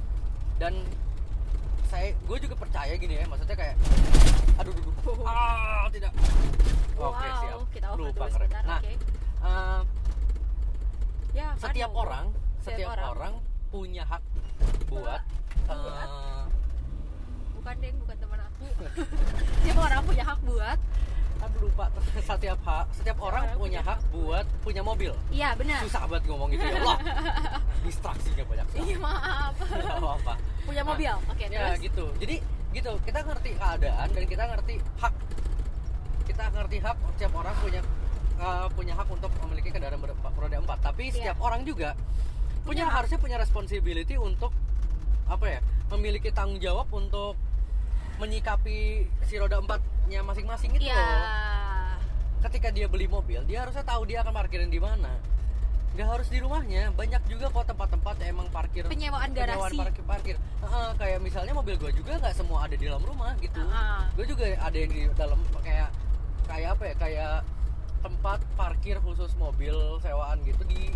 Dan 0.59 0.75
saya 1.87 2.11
gue 2.19 2.39
juga 2.41 2.59
percaya 2.59 2.97
gini 2.97 3.15
ya, 3.17 3.25
maksudnya 3.29 3.55
kayak 3.55 3.77
aduh 4.57 4.73
aduh, 4.73 4.83
aduh. 4.83 5.23
ah 5.31 5.87
tidak. 5.89 6.11
Oke 6.93 6.99
Wow, 6.99 7.41
siap. 7.41 7.59
kita 7.71 7.87
Lupa 7.95 8.25
sebentar, 8.29 8.63
Nah, 8.65 8.79
oke. 8.79 8.93
eh, 9.47 9.81
Ya, 11.33 11.49
setiap 11.57 11.93
orang, 11.93 12.29
Setiap 12.61 12.67
setiap 12.67 12.91
orang. 12.93 13.09
orang 13.11 13.35
punya 13.69 14.05
hak 14.05 14.21
buat 14.87 15.21
eh, 15.69 16.43
bukan 17.55 17.75
deng, 17.79 17.97
bukan 17.99 18.17
teman 18.19 18.39
aku. 18.41 18.67
Setiap 19.57 19.79
orang 19.81 20.01
punya 20.03 20.25
hak 20.25 20.41
buat. 20.43 20.79
aduh 21.43 21.59
lupa 21.59 21.91
setiap 22.31 22.55
hak 22.63 22.87
setiap 22.95 23.19
orang 23.19 23.43
orang 23.43 23.59
punya 23.59 23.59
punya 23.59 23.81
hak 23.83 23.99
hak 23.99 24.15
buat 24.15 24.47
punya 24.63 24.79
mobil 24.79 25.11
Iya, 25.29 25.59
benar. 25.59 25.83
susah 25.83 26.07
banget 26.07 26.31
ngomong 26.31 26.49
gitu 26.51 26.63
ya 26.63 26.79
Allah 26.79 26.99
distraksinya 27.85 28.45
banyak 28.47 28.67
sekali 28.71 28.87
Iya, 28.87 28.97
maaf. 29.03 29.53
Nggak 29.59 29.97
apa-apa 29.99 30.35
punya 30.63 30.83
Nah, 30.83 30.91
mobil. 30.95 31.15
Oke, 31.27 31.45
ya 31.45 31.59
terus. 31.67 31.79
gitu 31.83 32.05
jadi 32.23 32.37
gitu 32.71 32.93
kita 33.03 33.19
ngerti 33.21 33.51
keadaan 33.59 34.07
dan 34.09 34.25
kita 34.25 34.45
ngerti 34.49 34.75
hak 34.97 35.15
kita 36.23 36.45
ngerti 36.49 36.77
hak 36.79 36.97
setiap 37.11 37.33
orang 37.35 37.55
punya 37.59 37.81
uh, 38.39 38.67
punya 38.71 38.95
hak 38.95 39.09
untuk 39.11 39.31
memiliki 39.43 39.69
kendaraan 39.69 39.99
roda 40.33 40.57
empat 40.57 40.79
tapi 40.81 41.11
Iya. 41.11 41.15
setiap 41.35 41.39
orang 41.43 41.67
juga 41.67 41.99
punya 42.63 42.85
hak. 42.85 42.95
harusnya 42.95 43.19
punya 43.19 43.37
responsibility 43.37 44.15
untuk 44.15 44.53
apa 45.25 45.47
ya 45.49 45.61
memiliki 45.89 46.31
tanggung 46.31 46.59
jawab 46.59 46.87
untuk 46.91 47.35
menyikapi 48.17 48.79
si 49.25 49.35
roda 49.37 49.59
empatnya 49.59 50.21
masing-masing 50.21 50.71
itu 50.73 50.85
Iya. 50.85 50.95
loh 50.95 51.23
ketika 52.43 52.69
dia 52.69 52.87
beli 52.87 53.07
mobil 53.07 53.39
dia 53.43 53.63
harusnya 53.63 53.83
tahu 53.83 54.03
dia 54.05 54.21
akan 54.21 54.35
parkirin 54.35 54.67
di 54.67 54.79
mana 54.79 55.15
nggak 55.93 56.09
harus 56.09 56.27
di 56.27 56.41
rumahnya 56.41 56.89
banyak 56.91 57.21
juga 57.27 57.47
kok 57.49 57.69
tempat-tempat 57.69 58.15
yang 58.19 58.31
emang 58.33 58.49
parkir 58.49 58.83
Penyewaan 58.85 59.31
garasi. 59.31 59.77
parkir 59.77 60.05
parkir 60.05 60.37
Heeh, 60.59 60.89
kayak 60.97 61.19
misalnya 61.21 61.53
mobil 61.53 61.77
gue 61.77 61.93
juga 61.93 62.17
nggak 62.17 62.33
semua 62.33 62.65
ada 62.65 62.75
di 62.75 62.83
dalam 62.83 63.03
rumah 63.03 63.37
gitu 63.39 63.61
Ah. 63.69 64.09
gue 64.13 64.25
juga 64.25 64.49
ada 64.49 64.73
yang 64.73 64.89
di 64.89 65.05
dalam 65.13 65.37
kayak 65.61 65.93
kayak 66.43 66.69
apa 66.73 66.83
ya 66.83 66.95
kayak 66.97 67.35
tempat 68.01 68.41
parkir 68.57 68.97
khusus 68.99 69.31
mobil 69.37 69.77
sewaan 70.01 70.41
gitu 70.43 70.65
di 70.65 70.91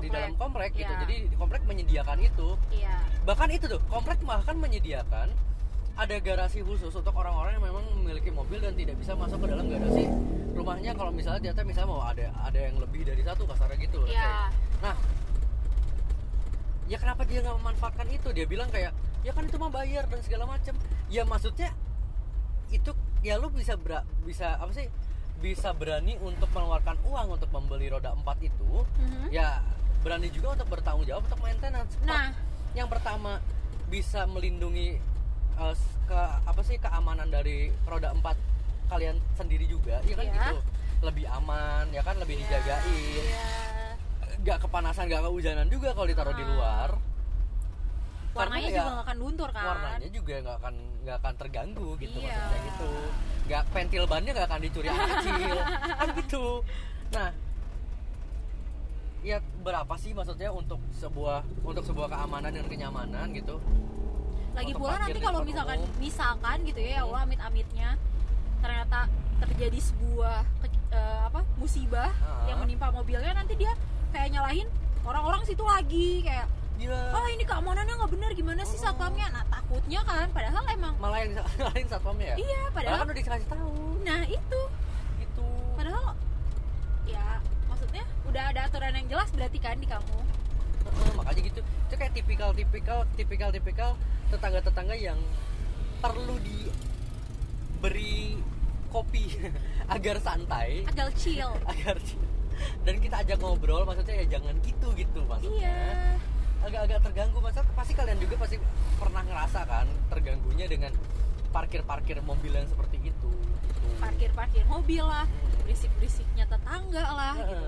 di 0.00 0.08
Komplek. 0.08 0.16
dalam 0.16 0.34
komplek 0.34 0.70
gitu. 0.74 0.88
Iya. 0.88 1.00
jadi 1.00 1.14
di 1.24 1.36
komplek 1.36 1.62
menyediakan 1.64 2.18
itu. 2.18 2.48
Iya. 2.70 2.94
Bahkan 3.22 3.48
itu 3.50 3.64
tuh 3.66 3.80
komplek 3.86 4.18
bahkan 4.20 4.56
menyediakan 4.56 5.28
ada 5.94 6.16
garasi 6.18 6.60
khusus 6.60 6.88
untuk 6.90 7.12
orang-orang 7.12 7.54
yang 7.54 7.64
memang 7.66 7.84
memiliki 7.94 8.30
mobil 8.30 8.56
dan 8.56 8.72
tidak 8.72 8.96
bisa 8.96 9.12
masuk 9.12 9.36
ke 9.38 9.46
dalam 9.46 9.66
garasi 9.66 10.08
rumahnya. 10.50 10.92
Kalau 10.92 11.10
misalnya 11.10 11.40
ternyata 11.42 11.62
misalnya 11.62 11.90
mau 11.90 12.02
ada 12.02 12.26
ada 12.40 12.56
yang 12.58 12.76
lebih 12.76 13.04
dari 13.04 13.20
satu 13.20 13.44
kasarnya 13.44 13.76
gitu 13.78 14.00
let's 14.00 14.12
Iya. 14.12 14.48
nah 14.80 14.96
ya 16.86 16.96
kenapa 16.96 17.22
dia 17.22 17.38
nggak 17.40 17.54
memanfaatkan 17.54 18.06
itu? 18.08 18.28
Dia 18.32 18.46
bilang 18.46 18.66
kayak 18.68 18.90
ya 19.20 19.30
kan 19.30 19.44
itu 19.44 19.56
mah 19.56 19.68
bayar 19.68 20.08
dan 20.08 20.20
segala 20.20 20.48
macam 20.48 20.72
ya 21.06 21.22
maksudnya 21.22 21.70
itu 22.68 22.90
ya 23.20 23.36
lu 23.36 23.50
bisa 23.50 23.76
bera- 23.76 24.06
bisa 24.24 24.56
apa 24.56 24.72
sih? 24.72 24.88
Bisa 25.38 25.72
berani 25.72 26.16
untuk 26.18 26.48
mengeluarkan 26.50 27.00
uang 27.02 27.26
untuk 27.32 27.50
membeli 27.50 27.88
roda 27.88 28.12
empat 28.12 28.40
itu. 28.40 28.84
Mhm. 28.96 29.28
ya 29.30 29.60
berani 30.00 30.28
juga 30.28 30.54
untuk 30.54 30.68
bertanggung 30.70 31.04
jawab 31.04 31.22
untuk 31.24 31.40
maintenance 31.40 31.92
Nah. 32.00 32.32
yang 32.72 32.86
pertama 32.86 33.38
bisa 33.86 34.24
melindungi 34.24 34.96
s- 35.68 35.96
ke 36.04 36.16
apa 36.42 36.60
sih 36.60 36.76
keamanan 36.76 37.28
dari 37.28 37.68
roda 37.84 38.10
empat 38.10 38.34
kalian 38.86 39.18
sendiri 39.32 39.64
juga 39.64 40.00
ya 40.00 40.14
kan 40.14 40.24
Iya. 40.24 40.34
gitu 40.34 40.56
lebih 41.02 41.26
aman 41.28 41.84
ya 41.88 42.00
kan 42.00 42.16
lebih 42.16 42.36
dijagain 42.36 42.84
Iya. 43.22 43.48
nggak 44.40 44.58
kepanasan 44.60 45.04
nggak 45.06 45.22
kehujanan 45.22 45.66
juga 45.66 45.92
kalau 45.92 46.06
ditaruh 46.06 46.32
di 46.32 46.42
Ah. 46.42 46.48
luar 46.48 46.90
warnanya 48.30 48.38
Karena 48.56 48.58
juga 48.62 48.78
ya 48.78 48.84
nggak 48.86 49.04
akan 49.04 49.16
luntur 49.18 49.48
kan 49.50 49.64
warnanya 49.66 50.08
juga 50.08 50.34
nggak 50.40 50.56
akan 50.56 50.74
nggak 51.02 51.16
akan 51.18 51.34
terganggu 51.36 51.88
gitu 51.98 52.16
Iya. 52.16 52.30
maksudnya 52.30 52.58
gitu 52.64 52.90
nggak 53.42 53.62
pentil 53.68 54.04
bannya 54.06 54.30
nggak 54.32 54.48
akan 54.48 54.60
dicuri 54.60 54.86
anak 54.88 55.08
kecil 55.12 55.34
kan 56.00 56.08
gitu 56.16 56.44
nah 57.10 57.28
ya 59.20 59.36
berapa 59.60 59.94
sih 59.94 60.10
maksudnya 60.10 60.48
untuk 60.50 60.80
sebuah 60.94 61.44
untuk 61.60 61.84
sebuah 61.84 62.08
keamanan 62.08 62.50
dan 62.50 62.64
kenyamanan 62.64 63.26
gitu 63.32 63.60
lagi 64.50 64.72
pula 64.72 64.96
nanti 64.96 65.18
kalau 65.18 65.40
misalkan 65.42 65.78
umum. 65.78 65.92
misalkan 65.98 66.56
gitu 66.64 66.80
ya 66.80 66.90
ya. 66.90 67.00
Allah 67.04 67.20
amit-amitnya 67.22 67.88
ternyata 68.58 68.98
terjadi 69.38 69.78
sebuah 69.78 70.38
ke- 70.58 70.90
eh, 70.90 71.20
apa 71.24 71.40
musibah 71.56 72.10
Ah. 72.18 72.44
yang 72.46 72.58
menimpa 72.58 72.90
mobilnya 72.90 73.30
nanti 73.30 73.54
dia 73.54 73.72
kayak 74.10 74.28
nyalahin 74.30 74.66
orang-orang 75.02 75.44
situ 75.44 75.62
lagi 75.62 76.20
kayak 76.20 76.48
Gila. 76.76 77.12
oh 77.12 77.28
ini 77.28 77.44
keamanannya 77.44 77.92
nggak 77.94 78.10
benar 78.10 78.30
gimana 78.32 78.62
sih 78.64 78.76
Oh. 78.76 78.84
satpamnya 78.86 79.28
nah 79.28 79.44
takutnya 79.46 80.00
kan 80.02 80.26
padahal 80.30 80.64
emang 80.66 80.94
malah 80.96 81.18
yang 81.20 81.36
lain 81.68 81.86
satpamnya 81.86 82.26
ya 82.26 82.36
iya 82.38 82.62
padahal 82.68 82.74
padahal 82.74 82.98
kan 82.98 83.06
udah 83.06 83.16
dikasih 83.16 83.48
tahu 83.48 83.72
nah 84.00 84.20
itu 84.26 84.60
udah 88.28 88.44
ada 88.52 88.60
aturan 88.66 88.92
yang 88.94 89.06
jelas 89.08 89.28
berarti 89.32 89.58
kan 89.58 89.76
di 89.76 89.88
kamu? 89.88 90.18
Heeh, 90.80 91.10
makanya 91.16 91.40
gitu. 91.46 91.60
Itu 91.60 91.94
kayak 91.94 92.12
tipikal 92.12 92.50
tipikal 92.52 92.98
tipikal 93.14 93.50
tipikal 93.50 93.90
tetangga 94.28 94.60
tetangga 94.60 94.94
yang 94.94 95.18
perlu 96.00 96.36
diberi 96.40 98.36
kopi 98.88 99.24
agar 99.94 100.16
santai. 100.18 100.84
Agak 100.88 101.14
chill. 101.16 101.50
Agar 101.70 101.96
dan 102.84 103.00
kita 103.00 103.24
ajak 103.24 103.40
ngobrol 103.40 103.88
maksudnya 103.88 104.20
ya 104.20 104.36
jangan 104.36 104.52
gitu 104.60 104.92
gitu 104.92 105.20
maksudnya. 105.24 105.64
Iya. 105.64 106.20
Agak-agak 106.60 107.00
terganggu 107.08 107.40
masa 107.40 107.64
pasti 107.72 107.96
kalian 107.96 108.20
juga 108.20 108.36
pasti 108.36 108.60
pernah 109.00 109.24
ngerasa 109.24 109.64
kan 109.64 109.88
terganggunya 110.12 110.68
dengan 110.68 110.92
parkir-parkir 111.50 112.20
mobil 112.20 112.52
yang 112.52 112.68
seperti 112.68 113.00
itu 113.00 113.10
gitu. 113.10 113.28
parkir-parkir 113.98 114.62
mobil 114.70 115.02
lah 115.02 115.26
Hmm. 115.26 115.66
berisik-berisiknya 115.66 116.44
tetangga 116.46 117.04
lah 117.10 117.34
gitu. 117.34 117.58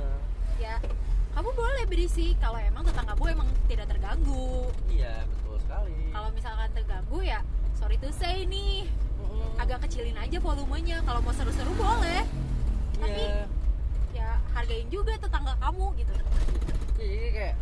Ya 0.62 0.76
kamu 1.32 1.48
boleh 1.56 1.84
berisik 1.88 2.38
kalau 2.38 2.60
emang 2.60 2.84
tetanggamu 2.84 3.24
emang 3.24 3.48
tidak 3.66 3.88
terganggu. 3.88 4.68
Iya 4.92 5.24
betul 5.26 5.56
sekali. 5.64 5.96
Kalau 6.12 6.28
misalkan 6.36 6.68
terganggu 6.76 7.18
ya 7.24 7.40
sorry 7.74 7.96
to 7.98 8.12
say 8.14 8.44
nih. 8.46 8.86
Agak 9.56 9.88
kecilin 9.88 10.14
aja 10.20 10.38
volumenya. 10.38 11.00
Kalau 11.02 11.24
mau 11.24 11.32
seru-seru 11.32 11.72
boleh. 11.72 12.22
Tapi 13.00 13.24
Iya. 13.26 13.44
ya 14.12 14.28
hargain 14.52 14.86
juga 14.92 15.16
tetangga 15.16 15.56
kamu 15.56 15.86
gitu. 16.04 16.14
Jadi 17.00 17.18
kayak 17.32 17.56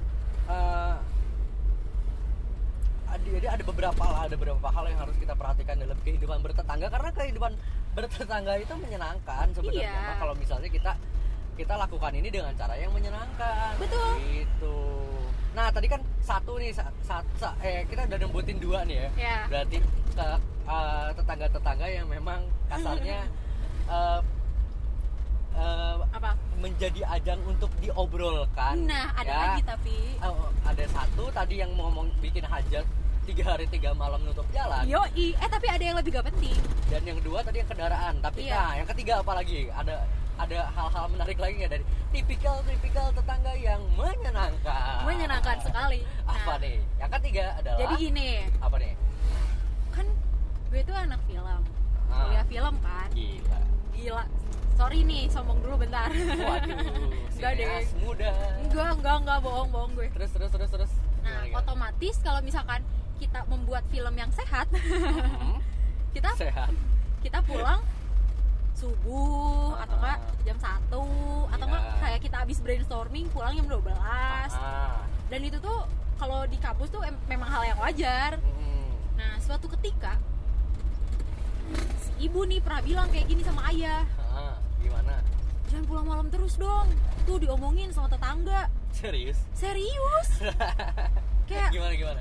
ada 3.10 3.26
jadi 3.26 3.46
ada 3.54 3.62
beberapa 3.66 4.02
lah 4.02 4.26
ada 4.26 4.34
beberapa 4.34 4.68
hal 4.70 4.84
yang 4.90 4.98
harus 4.98 5.14
kita 5.18 5.34
perhatikan 5.38 5.78
dalam 5.78 5.98
kehidupan 6.02 6.42
bertetangga. 6.42 6.90
Karena 6.90 7.10
kehidupan 7.14 7.52
bertetangga 7.94 8.54
itu 8.58 8.74
menyenangkan 8.74 9.46
sebenarnya. 9.54 9.94
Iya. 9.94 10.18
Kalau 10.18 10.34
misalnya 10.34 10.66
kita 10.66 10.92
kita 11.54 11.74
lakukan 11.74 12.12
ini 12.12 12.28
dengan 12.28 12.52
cara 12.54 12.74
yang 12.74 12.90
menyenangkan. 12.90 13.72
Betul. 13.76 14.10
gitu. 14.26 14.78
Nah 15.50 15.66
tadi 15.68 15.86
kan 15.86 15.98
satu 16.20 16.56
nih 16.56 16.70
sa- 16.70 16.94
sa- 17.00 17.26
sa- 17.34 17.58
eh 17.60 17.82
kita 17.84 18.06
udah 18.06 18.18
nembutin 18.18 18.58
dua 18.58 18.86
nih 18.86 18.96
ya. 18.96 19.08
Ya 19.18 19.36
berarti 19.46 19.76
ke 20.14 20.26
eh, 20.64 21.08
tetangga-tetangga 21.14 21.86
yang 21.86 22.06
memang 22.06 22.40
kasarnya 22.66 23.26
eh, 23.94 24.20
eh, 25.56 25.96
apa? 26.10 26.30
menjadi 26.60 27.00
ajang 27.10 27.40
untuk 27.48 27.72
diobrolkan 27.80 28.84
nah 28.84 29.08
ada 29.16 29.26
ya. 29.26 29.40
lagi 29.56 29.62
tapi. 29.64 29.96
Oh, 30.20 30.52
ada 30.62 30.84
satu 30.86 31.24
tadi 31.32 31.56
yang 31.58 31.72
mau 31.72 31.88
ngomong 31.88 32.12
bikin 32.20 32.44
hajat 32.44 32.84
tiga 33.24 33.44
hari 33.46 33.64
tiga 33.66 33.90
malam 33.92 34.20
nutup 34.22 34.44
jalan. 34.50 34.84
Yoi. 34.84 35.32
Eh 35.34 35.48
tapi 35.48 35.66
ada 35.66 35.80
yang 35.80 35.96
lebih 35.96 36.14
gak 36.14 36.28
penting. 36.28 36.56
Dan 36.86 37.00
yang 37.02 37.16
kedua 37.18 37.40
tadi 37.40 37.58
yang 37.58 37.68
kendaraan. 37.68 38.14
Tapi 38.18 38.40
Iya. 38.44 38.54
nah 38.54 38.70
yang 38.76 38.88
ketiga 38.92 39.12
apa 39.20 39.32
lagi? 39.34 39.70
Ada 39.70 40.04
ada 40.40 40.58
hal-hal 40.70 41.04
menarik 41.06 41.36
lagi 41.36 41.54
nggak 41.54 41.70
dari 41.70 41.84
tipikal 42.10 42.56
tipikal 42.64 43.06
tetangga 43.12 43.52
yang 43.54 43.80
menyenangkan? 43.92 45.04
Menyenangkan 45.04 45.56
sekali. 45.60 46.00
Apa 46.24 46.32
Nah, 46.50 46.58
nih? 46.58 46.76
Yang 46.96 47.10
ketiga 47.14 47.44
adalah 47.54 47.78
jadi 47.78 47.94
gini. 47.98 48.28
Apa 48.58 48.76
nih? 48.76 48.92
Kan 49.90 50.06
gue 50.66 50.80
tuh 50.82 50.94
anak 50.94 51.20
film. 51.22 51.60
Ah. 52.08 52.24
kuliah 52.24 52.46
film 52.46 52.74
kan. 52.80 53.08
Gila. 53.12 53.60
Gila. 53.92 54.24
Sorry 54.74 55.00
nih 55.02 55.28
sombong 55.28 55.60
dulu 55.60 55.76
bentar. 55.78 56.08
Waduh 56.08 56.78
Enggak 57.36 57.52
deh. 57.54 57.84
muda. 57.98 58.32
Enggak 58.58 58.90
enggak 58.96 59.16
enggak 59.18 59.38
bohong 59.40 59.68
bohong 59.68 59.92
gue. 59.94 60.08
Terus 60.10 60.30
terus 60.30 60.50
terus 60.50 60.70
terus. 60.70 60.92
Nah 61.20 61.44
gimana? 61.44 61.60
otomatis 61.60 62.16
kalau 62.18 62.40
misalkan 62.40 62.80
kita 63.16 63.44
membuat 63.44 63.84
film 63.86 64.14
yang 64.14 64.32
sehat 64.32 64.64
Hmm, 64.72 65.60
kita 66.16 66.32
sehat. 66.34 66.72
kita 67.20 67.44
pulang 67.44 67.84
subuh 68.72 69.49
Jam 70.40 70.56
1 70.56 70.88
atau 70.88 71.02
enggak 71.60 71.82
Iya. 71.82 71.94
kayak 72.00 72.20
kita 72.20 72.36
habis 72.38 72.58
brainstorming 72.58 73.26
pulang 73.28 73.52
jam 73.52 73.66
12 73.66 73.92
ah, 73.92 75.04
dan 75.26 75.40
itu 75.40 75.58
tuh 75.58 75.84
kalau 76.16 76.44
di 76.44 76.56
kampus 76.56 76.88
tuh 76.88 77.00
em- 77.00 77.20
memang 77.26 77.48
hal 77.48 77.62
yang 77.64 77.78
wajar. 77.78 78.36
Mm, 78.36 78.88
nah 79.14 79.32
suatu 79.38 79.68
ketika 79.70 80.16
si 81.98 82.10
ibu 82.20 82.42
nih 82.42 82.58
pernah 82.58 82.80
bilang 82.80 83.08
kayak 83.08 83.26
gini 83.26 83.40
sama 83.40 83.68
ayah. 83.68 84.04
Ah, 84.30 84.56
gimana? 84.78 85.22
Jangan 85.66 85.84
pulang 85.86 86.06
malam 86.06 86.26
terus 86.28 86.56
dong. 86.56 86.88
Tuh 87.22 87.38
diomongin 87.38 87.88
sama 87.90 88.08
tetangga. 88.08 88.66
Serius? 88.90 89.38
Serius? 89.54 90.28
Kayak 91.48 91.70
gimana 91.70 91.92
gimana? 91.94 92.20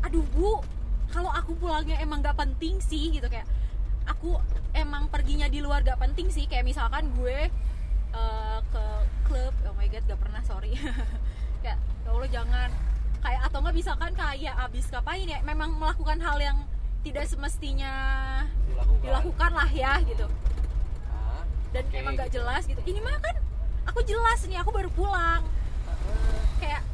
Aduh 0.00 0.22
bu 0.30 0.62
kalau 1.08 1.28
aku 1.28 1.54
pulangnya 1.54 1.98
emang 1.98 2.22
gak 2.22 2.34
penting 2.34 2.78
sih 2.78 3.10
gitu. 3.10 3.26
Kayak 3.26 3.50
aku 4.04 4.38
emang 4.84 5.08
perginya 5.08 5.48
di 5.48 5.64
luar 5.64 5.80
gak 5.80 5.96
penting 5.98 6.28
sih. 6.28 6.44
Kayak 6.44 6.68
misalkan 6.68 7.08
gue 7.16 7.48
eh, 8.14 8.58
ke 8.68 8.84
klub 9.24 9.54
oh 9.64 9.74
my 9.74 9.88
god 9.88 10.04
gak 10.04 10.20
pernah 10.20 10.42
sorry. 10.44 10.76
Kayak 11.64 11.80
ya 11.80 12.08
allah 12.12 12.28
jangan. 12.28 12.70
Kayak 13.24 13.40
atau 13.48 13.58
nggak 13.64 13.72
misalkan 13.72 14.12
kayak 14.12 14.54
abis 14.68 14.84
ngapain 14.92 15.24
ya 15.24 15.40
memang 15.40 15.72
melakukan 15.80 16.20
hal 16.20 16.36
yang 16.36 16.58
tidak 17.00 17.24
semestinya 17.24 17.92
dilakukan. 18.68 19.00
dilakukan 19.00 19.50
lah 19.56 19.70
ya 19.72 19.96
gitu. 20.04 20.28
Ah, 21.08 21.40
dan 21.72 21.84
oke, 21.88 21.96
emang 21.96 22.12
gak 22.20 22.28
gitu. 22.28 22.36
jelas 22.44 22.62
gitu. 22.68 22.80
Ini 22.84 23.00
mah 23.00 23.16
kan 23.24 23.36
aku 23.88 24.04
jelas 24.04 24.44
nih 24.44 24.60
aku 24.60 24.76
baru 24.76 24.92
pulang. 24.92 25.40
Kayak 26.60 26.84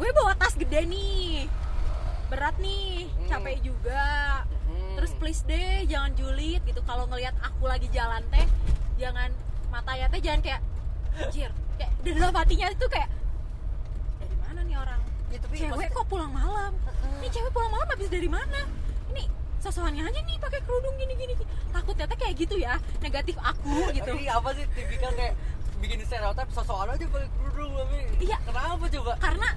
gue 0.00 0.08
bawa 0.16 0.32
tas 0.32 0.56
gede 0.56 0.80
nih. 0.88 1.44
Berat 2.32 2.56
nih 2.56 3.06
Hmm. 3.12 3.28
capek 3.28 3.56
juga 3.60 4.04
terus 4.96 5.12
please 5.14 5.44
deh 5.44 5.84
jangan 5.84 6.10
julid 6.16 6.64
gitu. 6.64 6.80
Kalau 6.82 7.04
ngelihat 7.06 7.36
aku 7.38 7.68
lagi 7.68 7.86
jalan 7.92 8.24
teh 8.28 8.46
jangan 8.96 9.28
matanya 9.68 10.08
teh 10.08 10.20
jangan 10.20 10.40
kayak 10.40 10.60
anjir 11.16 11.50
kayak 11.76 11.92
di 12.00 12.10
dalam 12.12 12.32
hatinya 12.32 12.68
itu 12.68 12.86
kayak 12.88 13.08
dari 14.16 14.36
mana 14.40 14.60
nih 14.64 14.76
orang? 14.76 15.00
Ya, 15.28 15.38
tapi 15.38 15.54
cewek 15.54 15.70
maksudnya- 15.70 15.92
kok 15.92 16.06
pulang 16.08 16.32
malam? 16.32 16.72
Ini 17.20 17.28
cewek 17.28 17.50
pulang 17.52 17.70
malam 17.70 17.86
habis 17.86 18.08
dari 18.08 18.28
mana? 18.28 18.60
Ini 19.12 19.22
sosokannya 19.60 20.02
aja 20.02 20.20
nih 20.22 20.36
pakai 20.38 20.60
kerudung 20.64 20.96
gini 20.96 21.14
gini. 21.14 21.34
Takutnya 21.70 22.04
teh 22.06 22.16
kayak 22.16 22.34
gitu 22.34 22.56
ya 22.56 22.74
negatif 22.98 23.36
aku 23.36 23.92
gitu. 23.92 24.12
Tapi 24.16 24.24
apa 24.26 24.48
sih 24.56 24.64
tipikal 24.72 25.12
kayak 25.12 25.34
bikin 25.76 26.00
stereotip 26.02 26.48
sosokan 26.50 26.96
aja 26.96 27.04
pakai 27.04 27.28
kerudung 27.36 27.72
tapi 27.76 27.96
Iya. 28.24 28.38
kenapa 28.42 28.86
coba? 28.88 29.12
Karena 29.20 29.48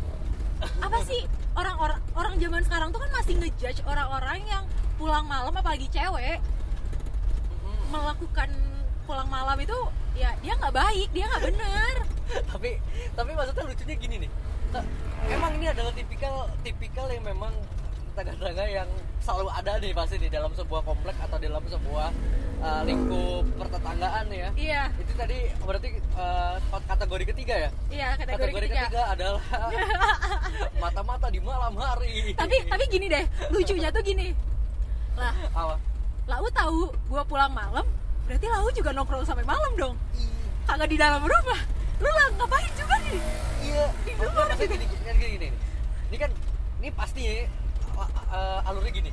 apa 0.83 0.99
sih? 1.07 1.23
Orang-orang 1.55 1.99
orang 2.13 2.35
zaman 2.35 2.61
sekarang 2.61 2.89
tuh 2.91 2.99
kan 2.99 3.11
masih 3.13 3.35
ngejudge 3.35 3.79
orang-orang 3.83 4.39
yang 4.45 4.63
pulang 4.99 5.23
malam 5.23 5.55
apalagi 5.55 5.87
cewek 5.87 6.43
Mm-mm. 7.63 7.79
melakukan 7.87 8.51
pulang 9.07 9.29
malam 9.31 9.57
itu 9.57 9.79
ya 10.13 10.35
dia 10.43 10.53
nggak 10.59 10.75
baik 10.75 11.07
dia 11.15 11.25
nggak 11.25 11.43
bener 11.49 11.95
tapi 12.51 12.77
tapi 13.15 13.31
maksudnya 13.33 13.63
lucunya 13.65 13.95
gini 13.97 14.15
nih. 14.27 14.31
Emang 15.33 15.51
ini 15.57 15.65
adalah 15.65 15.89
tipikal 15.97 16.45
tipikal 16.61 17.09
yang 17.09 17.25
memang 17.25 17.49
tangga-tangga 18.13 18.65
yang 18.69 18.89
selalu 19.23 19.49
ada 19.49 19.71
nih 19.81 19.91
pasti 19.97 20.17
di 20.21 20.29
dalam 20.29 20.51
sebuah 20.53 20.81
komplek 20.85 21.15
atau 21.17 21.37
dalam 21.41 21.63
sebuah 21.65 22.09
uh, 22.61 22.81
lingkup 22.85 23.43
pertetanggaan 23.57 24.25
ya. 24.29 24.49
Iya. 24.53 24.83
Itu 25.01 25.13
tadi 25.17 25.37
berarti 25.63 25.89
uh, 26.13 26.61
kategori 26.85 27.23
ketiga 27.33 27.55
ya? 27.67 27.69
Iya 27.89 28.09
kategori, 28.19 28.67
ketiga, 28.69 29.01
adalah 29.09 29.43
mata-mata 30.83 31.27
di 31.33 31.41
malam 31.41 31.73
hari. 31.73 32.37
Tapi 32.37 32.57
tapi 32.69 32.83
gini 32.93 33.09
deh 33.09 33.25
lucunya 33.49 33.89
tuh 33.89 34.03
gini 34.05 34.29
lah 35.17 35.33
apa? 35.55 35.75
lau 36.29 36.45
tahu 36.53 36.79
gua 37.09 37.23
pulang 37.25 37.49
malam 37.49 37.85
berarti 38.29 38.45
lau 38.45 38.69
juga 38.69 38.93
nongkrong 38.93 39.25
sampai 39.25 39.41
malam 39.41 39.73
dong. 39.73 39.95
Ih, 40.13 40.29
kagak 40.69 40.85
di 40.93 40.97
dalam 41.01 41.25
rumah. 41.25 41.61
Lu 41.97 42.05
lah 42.05 42.27
ngapain 42.37 42.69
juga 42.77 42.95
nih 43.01 43.19
iya. 43.65 43.85
Di 44.05 44.11
luar 44.15 44.45
maksudnya 44.53 44.77
gini, 44.77 44.85
gini, 44.85 45.01
gini, 45.17 45.29
gini, 45.35 45.47
ini 46.13 46.17
kan 46.21 46.31
ini 46.79 46.89
pasti 46.93 47.21
ya 47.25 47.49
uh, 48.31 48.67
alurnya 48.69 48.91
gini. 48.93 49.11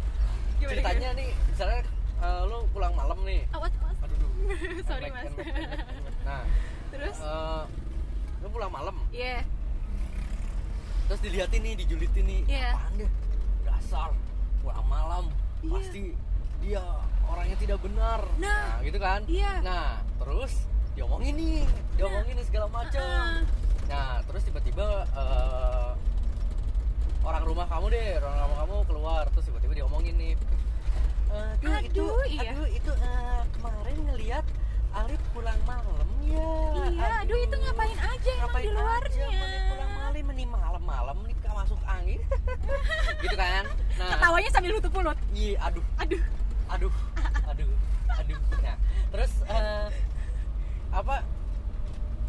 Gimana, 0.61 0.71
ceritanya 0.73 1.09
nih 1.17 1.29
misalnya 1.51 1.81
uh, 2.21 2.41
lu 2.47 2.59
pulang 2.77 2.93
malam 2.95 3.19
nih. 3.25 3.41
Awas 3.57 3.73
awas. 3.81 3.97
Aduh 4.05 4.17
duh. 4.21 4.31
sorry 4.89 5.09
mas. 5.11 5.33
nah 6.23 6.43
terus? 6.93 7.17
uh, 7.25 7.65
lu 8.45 8.47
pulang 8.53 8.71
malam. 8.71 8.97
Iya. 9.11 9.43
Terus 11.07 11.21
dilihatin 11.23 11.61
nih 11.63 11.75
dijulitin 11.81 12.25
nih 12.27 12.41
Iya. 12.51 12.71
apaan 12.75 12.93
deh? 13.01 13.11
Dasar 13.67 14.11
pulang 14.63 14.87
malam 14.87 15.25
Iya. 15.67 15.75
pasti 15.75 16.05
dia 16.59 16.83
orangnya 17.27 17.57
tidak 17.59 17.79
benar 17.81 18.21
Nah. 18.39 18.79
gitu 18.81 18.99
kan 18.99 19.21
Iya. 19.27 19.53
nah 19.61 19.89
terus 20.17 20.53
diomongin 20.95 21.35
nih 21.35 21.63
diomongin 21.95 22.35
nih 22.35 22.47
segala 22.47 22.67
macam 22.69 23.03
Ah. 23.03 23.43
nah 23.87 24.11
terus 24.25 24.43
tiba-tiba 24.43 24.87
eh, 25.07 25.91
orang 27.21 27.43
rumah 27.43 27.67
kamu 27.67 27.87
deh 27.91 28.11
orang 28.17 28.35
rumah 28.41 28.59
kamu 28.63 28.75
keluar 28.87 29.25
terus 29.29 29.45
tiba-tiba 29.45 29.75
diomongin 29.77 30.15
nih 30.17 30.35
aduh, 31.27 31.77
itu 31.83 32.01
Aduh, 32.01 32.25
iya. 32.25 32.51
aduh 32.55 32.69
itu 32.71 32.93
eh, 32.95 33.43
kemarin 33.53 33.97
ngelihat 34.07 34.45
Alif 34.97 35.21
pulang 35.31 35.61
malam 35.69 36.09
ya 36.25 36.49
iya 36.89 37.09
aduh 37.21 37.37
itu 37.37 37.53
ngapain 37.55 37.99
aja 37.99 38.31
emang 38.33 38.41
ngapain 38.49 38.65
di 38.65 38.71
luarnya 38.73 39.27
aja 39.29 39.61
pulang 39.69 39.93
malam 39.93 40.25
meni 40.25 40.45
malam-malam 40.47 41.17
nih 41.23 41.35
masuk 41.47 41.81
angin 41.85 42.21
gitu 43.25 43.37
kan 43.37 43.65
nah 43.97 44.09
ketawanya 44.13 44.51
sambil 44.53 44.71
nutup 44.73 44.93
mulut 44.93 45.16
iya 45.37 45.61
aduh. 45.61 45.85
Aduh. 46.01 46.23
Aduh. 46.73 46.93
Aduh. 47.53 47.71
Aduh. 48.17 48.39
Nah 48.65 48.77
terus 49.13 49.33
eh, 49.45 49.87
apa? 50.91 51.21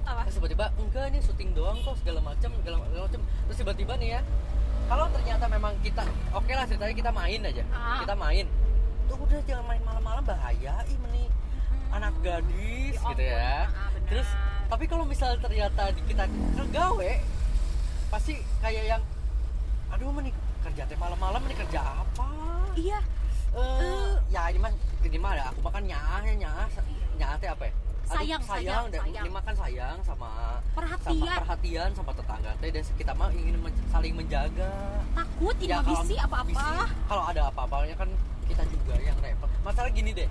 Apa? 0.03 0.19
Terus 0.27 0.35
tiba-tiba 0.39 0.65
enggak 0.75 1.05
nih 1.15 1.21
syuting 1.23 1.51
doang 1.55 1.79
kok 1.81 1.95
segala 2.03 2.19
macam 2.19 2.51
segala, 2.59 2.75
segala 2.91 3.03
macam 3.07 3.21
terus 3.47 3.57
tiba-tiba 3.57 3.93
nih 3.95 4.09
ya 4.19 4.21
kalau 4.87 5.05
ternyata 5.11 5.45
memang 5.51 5.73
kita 5.83 6.03
oke 6.31 6.51
lah 6.51 6.63
ceritanya 6.63 6.95
kita 6.95 7.11
main 7.11 7.41
aja. 7.43 7.63
Ah. 7.71 8.03
kita 8.03 8.15
main. 8.15 8.45
Tuh 9.07 9.15
udah 9.19 9.39
jangan 9.47 9.65
main 9.67 9.81
malam-malam 9.87 10.23
bahaya 10.27 10.75
ih 10.87 10.99
meni. 10.99 11.25
Hmm. 11.87 11.95
anak 12.03 12.13
gadis 12.19 12.99
Ya 12.99 13.07
gitu 13.15 13.23
ya. 13.23 13.71
ah, 13.71 13.89
terus 14.11 14.27
tapi 14.67 14.83
kalau 14.91 15.07
misalnya 15.07 15.39
ternyata 15.39 15.95
kita 16.03 16.27
ngegawe 16.59 17.11
pasti 18.11 18.43
kayak 18.59 18.83
yang 18.95 19.03
aduh 19.91 20.11
meni 20.11 20.31
kerja 20.67 20.83
teh 20.83 20.97
malam-malam 20.97 21.41
nih 21.43 21.57
kerja 21.57 21.79
apa? 21.97 22.27
Iya. 22.75 22.99
Eh, 23.49 23.79
Eh. 23.79 24.11
ya 24.27 24.51
ini 24.51 24.59
mah 24.59 24.71
ini 25.01 25.17
mah 25.17 25.31
ada 25.31 25.43
aku 25.49 25.59
makan 25.61 25.83
nyahnya 25.85 26.33
nyah. 26.37 26.67
Nyah 27.15 27.33
teh 27.37 27.47
apa 27.47 27.63
ya? 27.63 27.73
Aduh, 28.07 28.15
Sayang, 28.15 28.39
sayang, 28.41 28.47
sayang 28.47 28.83
dan 28.87 29.01
sayang. 29.01 29.19
ini 29.21 29.29
makan 29.29 29.55
sayang 29.57 29.97
sama 29.99 30.31
sama 30.31 30.75
perhatian 30.77 31.37
perhatian 31.37 31.89
sama 31.91 32.11
tetangga 32.13 32.51
teh 32.57 32.69
dan 32.69 32.83
kita 32.93 33.11
mah 33.11 33.29
ingin 33.31 33.55
men- 33.57 33.83
saling 33.89 34.13
menjaga. 34.13 34.71
Takut 35.13 35.55
ini 35.57 35.67
Ya, 35.67 35.77
kalau 35.77 36.03
bisi 36.03 36.15
apa-apa. 36.17 36.67
kalau 37.03 37.23
ada 37.25 37.41
apa-apanya 37.47 37.95
kan 37.97 38.09
kita 38.47 38.63
juga 38.65 38.93
yang 38.97 39.17
repot. 39.19 39.49
Masalah 39.61 39.91
gini 39.91 40.11
deh. 40.13 40.27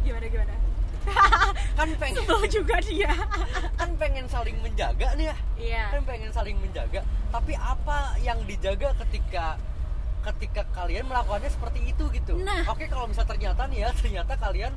Gimana 0.00 0.26
gimana 0.26 0.54
kan 1.78 1.88
pengen. 1.96 2.16
Sebel 2.20 2.40
juga 2.50 2.76
dia. 2.84 3.12
Kan 3.76 3.90
pengen 3.96 4.26
saling 4.28 4.56
menjaga 4.60 5.08
nih 5.16 5.26
ya. 5.32 5.36
Iya. 5.56 5.84
Kan 5.96 6.02
pengen 6.04 6.30
saling 6.30 6.56
menjaga. 6.60 7.00
Tapi 7.30 7.52
apa 7.56 8.14
yang 8.20 8.38
dijaga 8.44 8.92
ketika 9.06 9.56
ketika 10.20 10.62
kalian 10.76 11.08
melakukannya 11.08 11.48
seperti 11.48 11.80
itu 11.88 12.04
gitu? 12.12 12.36
Nah. 12.44 12.68
oke 12.68 12.84
kalau 12.92 13.08
misal 13.08 13.24
ternyata 13.24 13.64
nih 13.72 13.88
ya 13.88 13.90
ternyata 13.96 14.36
kalian 14.36 14.68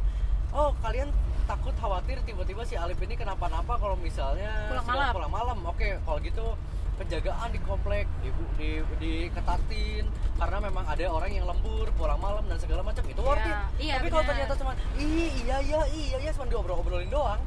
oh 0.55 0.71
kalian 0.79 1.11
takut 1.43 1.75
khawatir 1.75 2.23
tiba-tiba 2.23 2.63
si 2.63 2.79
Alif 2.79 2.95
ini 3.03 3.19
kenapa-napa 3.19 3.75
kalau 3.75 3.99
misalnya 3.99 4.71
Pulang 4.71 4.87
malam. 4.87 5.11
pulang 5.11 5.33
malam. 5.33 5.57
Oke 5.67 5.99
kalau 6.07 6.19
gitu 6.23 6.55
penjagaan 6.93 7.49
di 7.49 7.59
komplek 7.65 8.05
di, 8.21 8.29
di 8.57 8.69
diketatin 9.01 10.05
karena 10.37 10.57
memang 10.61 10.85
ada 10.85 11.05
orang 11.09 11.31
yang 11.33 11.45
lembur 11.49 11.89
pulang 11.97 12.19
malam 12.21 12.45
dan 12.45 12.57
segala 12.61 12.85
macam 12.85 13.03
itu 13.05 13.21
worth 13.21 13.41
it. 13.43 13.49
Iya, 13.49 13.59
iya, 13.79 13.93
tapi 13.97 14.07
kalau 14.13 14.25
ternyata 14.25 14.53
cuma 14.59 14.71
iya 14.97 15.57
iya 15.65 15.79
iya 15.89 16.17
iya 16.21 16.31
cuma 16.33 16.45
diobrol-obrolin 16.49 17.09
doang 17.09 17.41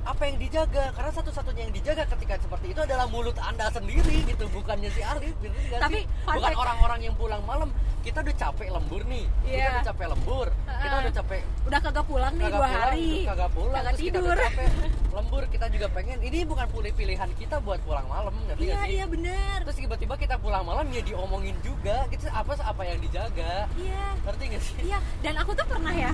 apa 0.00 0.22
yang 0.24 0.36
dijaga? 0.36 0.84
Karena 0.90 1.12
satu-satunya 1.12 1.62
yang 1.68 1.74
dijaga 1.74 2.04
ketika 2.08 2.34
seperti 2.40 2.72
itu 2.72 2.80
adalah 2.80 3.04
mulut 3.06 3.36
anda 3.36 3.68
sendiri 3.68 4.24
gitu 4.24 4.48
bukannya 4.48 4.88
si 4.88 5.00
Alif 5.00 5.36
gitu 5.38 5.52
nggak 5.52 5.80
Tapi, 5.80 6.00
sih? 6.00 6.04
bukan 6.24 6.52
orang-orang 6.56 7.00
yang 7.02 7.14
pulang 7.14 7.42
malam 7.44 7.68
kita 8.00 8.24
udah 8.24 8.32
capek 8.32 8.68
lembur 8.72 9.04
nih. 9.04 9.28
Kita 9.44 9.52
Iya. 9.52 9.68
udah 9.70 9.84
capek 9.86 10.06
lembur. 10.08 10.46
Kita 10.64 10.94
udah 10.98 11.12
capek 11.12 11.40
udah 11.60 11.78
kagak 11.78 12.04
pulang 12.08 12.32
nih 12.32 12.44
kagak 12.44 12.56
dua 12.56 12.64
pulang 12.64 12.80
hari. 12.80 13.10
kagak 13.28 13.50
pulang 13.52 13.74
kagak 13.76 13.84
terus 13.86 14.00
kita 14.00 14.16
tidur. 14.16 14.32
udah 14.32 14.44
capek 14.48 14.68
lembur. 15.20 15.42
Kita 15.46 15.66
juga 15.68 15.86
pengen 15.92 16.18
ini 16.22 16.38
bukan 16.42 16.66
pilih 16.70 16.92
pilihan 16.96 17.28
kita 17.36 17.56
buat 17.60 17.80
pulang 17.84 18.06
malam 18.08 18.32
ngerti 18.48 18.62
iya 18.62 18.72
nggak 18.72 18.88
sih? 18.88 18.94
iya 18.96 19.04
bener. 19.04 19.56
Terus 19.68 19.76
tiba-tiba 19.78 20.14
kita 20.16 20.34
pulang 20.36 20.64
malam 20.64 20.88
ya 20.88 21.02
diomongin 21.04 21.56
juga. 21.60 22.08
Gitu 22.08 22.24
apa 22.26 22.56
apa 22.56 22.82
yang 22.82 22.98
dijaga? 22.98 23.68
Iya. 23.76 24.04
Ngerti 24.24 24.44
nggak 24.48 24.62
sih? 24.64 24.76
Iya 24.82 24.98
dan 25.20 25.34
aku 25.36 25.52
tuh 25.52 25.66
pernah 25.68 25.92
ya 25.92 26.12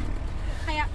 kayak 0.67 0.87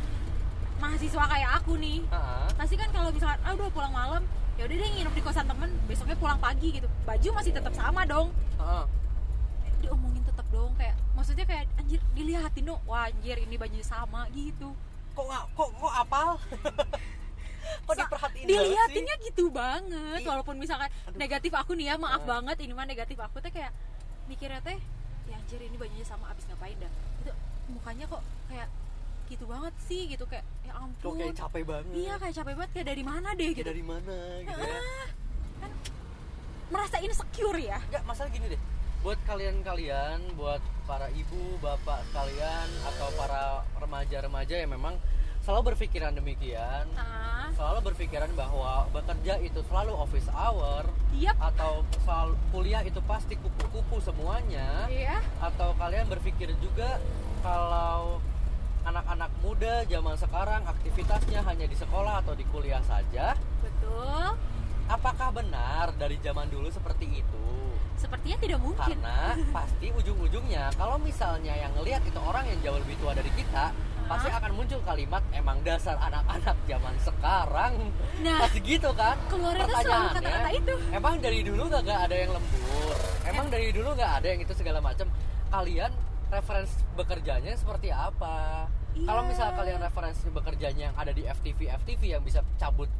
mahasiswa 0.81 1.23
kayak 1.23 1.51
aku 1.55 1.77
nih 1.77 2.01
Heeh. 2.03 2.45
pasti 2.57 2.75
kan 2.75 2.89
kalau 2.89 3.09
misalkan 3.09 3.39
ah 3.39 3.53
udah 3.53 3.69
pulang 3.69 3.93
malam 3.93 4.23
ya 4.57 4.65
udah 4.65 4.75
deh 4.75 4.89
nginep 4.91 5.13
di 5.13 5.21
kosan 5.21 5.45
temen 5.45 5.69
besoknya 5.85 6.17
pulang 6.17 6.37
pagi 6.37 6.73
gitu 6.73 6.87
baju 7.01 7.27
masih 7.31 7.51
tetap 7.51 7.71
sama 7.71 8.01
dong 8.03 8.33
Heeh. 8.57 8.85
diomongin 9.79 10.23
tetap 10.23 10.45
dong 10.49 10.73
kayak 10.75 10.97
maksudnya 11.13 11.45
kayak 11.45 11.69
anjir 11.75 12.01
dilihatin 12.11 12.65
dong 12.65 12.81
wah 12.83 13.05
anjir 13.05 13.37
ini 13.37 13.55
bajunya 13.55 13.81
sama 13.83 14.25
gitu 14.31 14.73
kok 15.11 15.23
nggak 15.23 15.43
kok 15.53 15.69
kok 15.71 15.93
apal 15.95 16.29
kok 17.85 17.95
diperhatiin 17.95 18.45
dilihatinnya 18.47 19.15
gitu 19.23 19.43
banget 19.49 20.19
Ih. 20.19 20.27
walaupun 20.27 20.55
misalkan 20.55 20.89
Aduh. 21.05 21.15
negatif 21.15 21.51
aku 21.51 21.73
nih 21.73 21.87
ya 21.87 21.95
maaf 21.95 22.21
Ah. 22.21 22.37
banget 22.37 22.57
ini 22.59 22.73
mah 22.73 22.85
negatif 22.85 23.17
aku 23.17 23.37
teh 23.37 23.49
kayak 23.49 23.69
mikirnya 24.25 24.61
teh 24.61 24.77
ya 25.25 25.35
anjir 25.35 25.59
ini 25.59 25.75
bajunya 25.75 26.03
sama 26.03 26.29
abis 26.29 26.45
ngapain 26.45 26.77
dah 26.77 26.91
itu 27.19 27.31
mukanya 27.69 28.05
kok 28.05 28.21
kayak 28.47 28.67
gitu 29.31 29.45
banget 29.47 29.73
sih 29.87 30.11
gitu. 30.11 30.27
Kayak 30.27 30.43
ya 30.67 30.73
kok 30.75 30.81
ampun. 30.83 31.15
kayak 31.15 31.35
capek 31.39 31.63
banget? 31.63 31.93
Iya 31.95 32.13
kayak 32.19 32.35
capek 32.35 32.53
banget. 32.59 32.71
Kayak 32.75 32.87
dari 32.91 33.03
mana 33.07 33.29
deh 33.31 33.47
Kayak 33.47 33.57
gitu. 33.57 33.69
dari 33.71 33.83
mana 33.87 34.17
gitu 34.43 34.59
ya? 34.59 34.79
Merasa 36.71 36.97
insecure 37.03 37.59
ya? 37.59 37.77
Enggak, 37.91 38.03
masalah 38.07 38.29
gini 38.31 38.47
deh. 38.51 38.61
Buat 39.01 39.19
kalian-kalian, 39.25 40.19
buat 40.37 40.61
para 40.85 41.07
ibu, 41.11 41.57
bapak 41.59 42.05
kalian 42.13 42.69
atau 42.85 43.09
para 43.17 43.65
remaja-remaja 43.81 44.55
yang 44.61 44.71
memang 44.71 44.95
selalu 45.41 45.73
berpikiran 45.73 46.13
demikian, 46.13 46.85
ah 46.93 47.49
selalu 47.57 47.93
berpikiran 47.93 48.29
bahwa 48.37 48.85
bekerja 48.93 49.41
itu 49.41 49.59
selalu 49.69 49.93
office 49.97 50.29
hour 50.33 50.85
yep 51.17 51.33
atau 51.41 51.81
selalu 52.05 52.37
kuliah 52.53 52.81
itu 52.85 53.01
pasti 53.09 53.35
kupu-kupu 53.41 53.97
semuanya. 54.05 54.85
Iya. 54.85 55.17
Atau 55.41 55.73
kalian 55.81 56.05
berpikir 56.05 56.53
juga 56.61 57.01
kalau 57.41 58.21
anak-anak 58.85 59.10
muda 59.61 59.85
zaman 59.85 60.17
sekarang 60.17 60.61
aktivitasnya 60.65 61.45
hanya 61.45 61.69
di 61.69 61.77
sekolah 61.77 62.25
atau 62.25 62.33
di 62.33 62.41
kuliah 62.49 62.81
saja? 62.81 63.37
Betul. 63.61 64.33
Apakah 64.89 65.29
benar 65.29 65.93
dari 66.01 66.17
zaman 66.17 66.49
dulu 66.49 66.65
seperti 66.73 67.21
itu? 67.21 67.45
Sepertinya 67.93 68.41
tidak 68.41 68.57
mungkin. 68.57 68.97
Karena 68.97 69.37
pasti 69.61 69.93
ujung-ujungnya 69.93 70.73
kalau 70.81 70.97
misalnya 70.97 71.53
yang 71.53 71.69
ngelihat 71.77 72.01
itu 72.09 72.17
orang 72.17 72.49
yang 72.49 72.57
jauh 72.65 72.81
lebih 72.81 72.97
tua 73.05 73.13
dari 73.13 73.29
kita 73.37 73.69
pasti 74.09 74.33
akan 74.33 74.51
muncul 74.57 74.81
kalimat 74.81 75.21
emang 75.29 75.61
dasar 75.61 75.93
anak-anak 76.09 76.57
zaman 76.65 76.95
sekarang. 76.97 77.73
Nah 78.25 78.41
pasti 78.41 78.59
gitu 78.65 78.89
kan? 78.97 79.13
keluarnya 79.29 79.69
tuh 79.69 79.77
selalu 79.77 80.07
kata-kata 80.09 80.49
itu. 80.57 80.73
Emang 80.89 81.15
dari 81.21 81.39
dulu 81.45 81.63
gak, 81.69 81.85
ada 81.85 82.15
yang 82.17 82.33
lembur? 82.33 82.97
Emang 83.29 83.45
dari 83.53 83.69
dulu 83.69 83.93
nggak 83.93 84.11
ada 84.25 84.25
yang 84.25 84.41
itu 84.41 84.53
segala 84.57 84.81
macam 84.81 85.05
kalian 85.53 85.93
referensi 86.33 86.81
bekerjanya 86.97 87.53
seperti 87.53 87.93
apa 87.93 88.65
kalau 88.93 89.21
Iya. 89.23 89.29
misalnya 89.29 89.53
kalian 89.55 89.79
referensi 89.81 90.25
bekerjanya 90.27 90.83
yang 90.91 90.95
ada 90.95 91.11
di 91.11 91.23
FTV 91.23 91.59
FTV 91.81 92.01
yang 92.09 92.23
bisa 92.23 92.43
cabut 92.55 92.91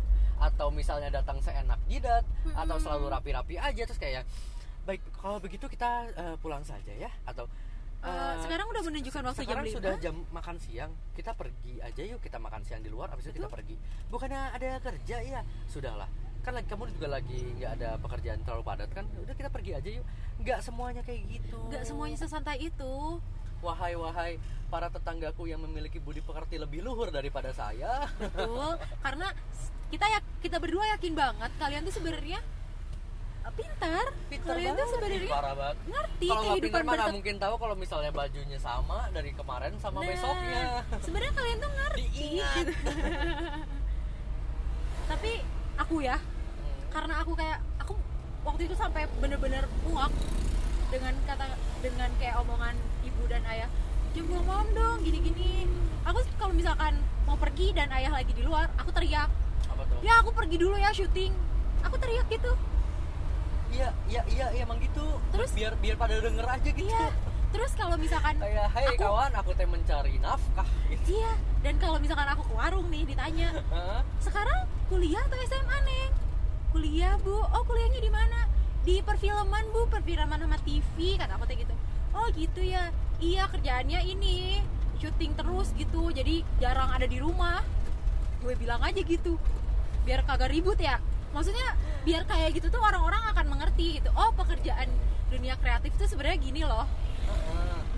atau 0.42 0.74
misalnya 0.74 1.14
datang 1.14 1.38
seenak 1.38 1.78
jidat 1.86 2.26
atau 2.52 2.76
Mm-mm. 2.76 2.82
selalu 2.82 3.06
rapi-rapi 3.14 3.56
aja 3.56 3.84
terus 3.86 4.02
kayak 4.02 4.26
baik 4.82 5.04
kalau 5.14 5.38
begitu 5.38 5.70
kita 5.70 6.10
eh, 6.10 6.36
pulang 6.42 6.66
saja 6.66 6.90
ya 6.90 7.12
atau 7.30 7.46
eh, 8.02 8.34
sekarang 8.42 8.66
udah 8.66 8.82
menunjukkan 8.82 9.22
waktu 9.22 9.42
jam 9.46 9.48
sekarang 9.54 9.66
5 9.70 9.78
sudah 9.78 9.94
jam 10.02 10.16
makan 10.34 10.58
siang 10.58 10.92
kita 11.14 11.38
pergi 11.38 11.78
aja 11.78 12.02
yuk 12.02 12.18
kita 12.18 12.42
makan 12.42 12.66
siang 12.66 12.82
di 12.82 12.90
luar 12.90 13.14
habis 13.14 13.30
itu 13.30 13.38
kita 13.38 13.46
pergi. 13.46 13.78
Bukannya 14.10 14.58
ada 14.58 14.82
kerja? 14.82 15.22
Ya 15.22 15.46
sudahlah 15.70 16.10
kan 16.42 16.58
lagi 16.58 16.66
kamu 16.74 16.90
juga 16.98 17.22
lagi 17.22 17.54
nggak 17.62 17.72
ada 17.78 17.90
pekerjaan 18.02 18.42
terlalu 18.42 18.66
padat 18.66 18.90
kan 18.90 19.06
udah 19.14 19.36
kita 19.38 19.54
pergi 19.54 19.78
aja 19.78 19.90
yuk. 20.02 20.06
Nggak 20.42 20.60
semuanya 20.66 21.06
kayak 21.06 21.22
gitu. 21.30 21.58
Nggak 21.70 21.84
semuanya 21.86 22.18
sesantai 22.18 22.58
itu 22.66 23.22
wahai 23.62 23.94
wahai 23.94 24.32
para 24.68 24.88
tetanggaku 24.88 25.46
yang 25.46 25.60
memiliki 25.60 25.98
budi 25.98 26.20
pekerti 26.20 26.56
lebih 26.56 26.82
luhur 26.82 27.10
daripada 27.10 27.52
saya 27.52 28.08
betul 28.16 28.76
karena 29.00 29.28
kita 29.88 30.06
ya 30.08 30.20
kita 30.40 30.56
berdua 30.58 30.84
yakin 30.92 31.12
banget 31.14 31.50
kalian 31.56 31.82
tuh 31.84 31.92
sebenarnya 31.92 32.40
eh, 33.42 33.52
pintar 33.54 34.06
pintar 34.28 34.48
kalian 34.50 34.72
tuh 34.74 34.86
sebenarnya 34.90 35.32
ngerti 35.84 36.26
kalau 36.26 36.42
kehidupan 36.50 36.80
pintar 36.80 36.98
bertet- 37.04 37.14
mungkin 37.14 37.34
tahu 37.38 37.54
kalau 37.58 37.74
misalnya 37.76 38.10
bajunya 38.12 38.58
sama 38.58 39.08
dari 39.10 39.30
kemarin 39.32 39.72
sama 39.78 40.00
Nah, 40.00 40.08
besoknya 40.08 40.62
sebenarnya 41.00 41.34
kalian 41.34 41.58
tuh 41.60 41.72
ngerti 41.72 42.02
Diingat. 42.08 42.56
gitu. 42.58 42.72
tapi 45.08 45.32
aku 45.78 45.96
ya 46.02 46.16
Hmm. 46.16 46.80
karena 46.94 47.14
aku 47.20 47.32
kayak 47.34 47.58
aku 47.78 47.94
waktu 48.42 48.62
itu 48.64 48.74
sampai 48.74 49.04
bener-bener 49.18 49.66
muak 49.84 50.10
dengan 50.88 51.12
kata 51.26 51.46
dengan 51.80 52.10
kayak 52.16 52.36
omongan 52.38 52.74
dan 53.32 53.44
ayah 53.48 53.70
jam 54.12 54.28
pulang 54.28 54.44
malam 54.44 54.68
dong 54.76 54.98
gini-gini. 55.08 55.64
Aku 56.04 56.20
kalau 56.36 56.52
misalkan 56.52 57.00
mau 57.24 57.40
pergi 57.40 57.72
dan 57.72 57.88
ayah 57.96 58.12
lagi 58.12 58.36
di 58.36 58.44
luar 58.44 58.68
aku 58.76 58.92
teriak. 58.92 59.32
Apa 59.72 59.88
tuh? 59.88 60.00
Ya 60.04 60.20
aku 60.20 60.36
pergi 60.36 60.60
dulu 60.60 60.76
ya 60.76 60.92
syuting. 60.92 61.32
Aku 61.88 61.96
teriak 61.96 62.28
gitu. 62.28 62.52
Iya 63.72 63.96
iya 64.12 64.22
iya 64.28 64.46
iya, 64.52 64.62
emang 64.68 64.84
gitu. 64.84 65.16
Terus? 65.32 65.56
biar 65.56 65.80
biar 65.80 65.96
pada 65.96 66.20
denger 66.20 66.44
aja 66.44 66.70
gitu. 66.76 66.92
Iya. 66.92 67.08
Terus 67.56 67.72
kalau 67.76 67.96
misalkan 67.96 68.36
kayak 68.36 68.68
hei 68.76 68.88
Aku- 68.96 69.00
kawan 69.00 69.32
aku 69.32 69.52
teh 69.56 69.68
mencari 69.68 70.20
nafkah. 70.20 70.68
Gitu 70.92 71.16
iya 71.16 71.32
dan 71.64 71.80
kalau 71.80 71.96
misalkan 72.04 72.28
aku 72.36 72.44
ke 72.48 72.54
warung 72.56 72.88
nih 72.92 73.08
ditanya 73.08 73.64
sekarang 74.20 74.68
kuliah 74.92 75.24
atau 75.24 75.40
SMA 75.48 75.78
neng? 75.88 76.12
Kuliah 76.76 77.16
bu. 77.24 77.48
Oh 77.48 77.64
kuliahnya 77.64 78.04
di 78.04 78.12
mana? 78.12 78.40
Di 78.84 79.00
perfilman 79.00 79.72
bu 79.72 79.88
perfilman 79.88 80.36
sama 80.36 80.58
TV 80.68 81.16
kata 81.16 81.40
aku 81.40 81.48
teh 81.48 81.56
gitu. 81.64 81.76
Oh 82.12 82.28
gitu 82.36 82.60
ya 82.60 82.92
iya 83.22 83.46
kerjaannya 83.48 84.02
ini 84.04 84.60
syuting 84.98 85.34
terus 85.38 85.74
gitu. 85.78 86.10
Jadi 86.14 86.42
jarang 86.62 86.90
ada 86.94 87.06
di 87.06 87.18
rumah. 87.22 87.62
Gue 88.42 88.58
bilang 88.58 88.82
aja 88.82 89.02
gitu. 89.02 89.38
Biar 90.06 90.26
kagak 90.26 90.50
ribut 90.50 90.78
ya. 90.82 90.98
Maksudnya 91.32 91.78
biar 92.04 92.28
kayak 92.28 92.58
gitu 92.60 92.68
tuh 92.68 92.82
orang-orang 92.82 93.22
akan 93.32 93.46
mengerti 93.48 94.02
gitu. 94.02 94.10
Oh 94.18 94.34
pekerjaan 94.36 94.90
dunia 95.32 95.56
kreatif 95.62 95.96
tuh 95.96 96.10
sebenarnya 96.10 96.38
gini 96.42 96.62
loh. 96.66 96.86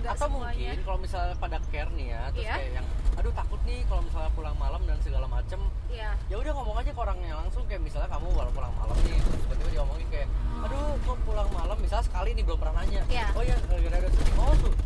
Nggak 0.04 0.20
atau 0.20 0.28
semuanya. 0.28 0.68
mungkin 0.76 0.84
kalau 0.84 1.00
misalnya 1.00 1.36
pada 1.40 1.58
care 1.72 1.92
nih 1.96 2.08
ya 2.12 2.22
terus 2.36 2.44
Iya. 2.44 2.56
kayak 2.60 2.72
yang 2.76 2.88
aduh 3.14 3.34
takut 3.34 3.62
nih 3.64 3.80
kalau 3.88 4.02
misalnya 4.04 4.32
pulang 4.36 4.58
malam 4.60 4.82
dan 4.84 4.98
segala 5.00 5.26
macem. 5.32 5.60
Ya 5.88 6.12
ya 6.28 6.36
udah 6.38 6.52
ngomong 6.60 6.76
aja 6.84 6.92
ke 6.92 7.00
orangnya 7.00 7.34
langsung 7.40 7.64
kayak 7.72 7.82
misalnya 7.88 8.12
kamu 8.12 8.28
baru 8.36 8.52
pulang 8.52 8.74
malam 8.76 8.96
nih 9.08 9.18
terus 9.24 9.40
tiba-tiba 9.48 9.70
dia 9.72 9.80
ngomongin 9.80 10.08
kayak 10.12 10.28
aduh 10.60 10.92
kok 11.08 11.18
pulang 11.24 11.50
malam? 11.56 11.78
Misalnya 11.80 12.06
sekali 12.06 12.30
nih 12.36 12.44
belum 12.44 12.60
pernah 12.60 12.76
nanya. 12.84 13.02
Iya. 13.08 13.28
oh 13.32 13.44
ya 13.48 13.56
gara-gara 13.64 14.08
oh 14.44 14.54
syuting 14.60 14.83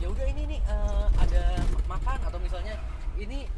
ya 0.00 0.06
udah 0.12 0.26
ini 0.28 0.42
nih 0.56 0.60
eh, 0.60 1.06
ada 1.16 1.44
makan 1.88 2.18
atau 2.20 2.38
misalnya 2.40 2.74
ini 3.16 3.48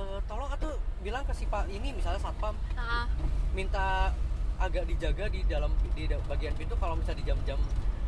eh, 0.00 0.18
tolong 0.24 0.48
atau 0.48 0.72
bilang 1.04 1.22
ke 1.28 1.32
si 1.36 1.44
pak 1.46 1.68
ini 1.68 1.92
misalnya 1.92 2.20
satpam 2.20 2.56
ah, 2.76 3.04
minta 3.52 4.12
agak 4.56 4.88
dijaga 4.88 5.28
di 5.28 5.44
dalam 5.44 5.68
di 5.92 6.08
bagian 6.08 6.56
pintu 6.56 6.72
kalau 6.80 6.96
misalnya 6.96 7.20
di 7.20 7.26
jam-jam 7.28 7.60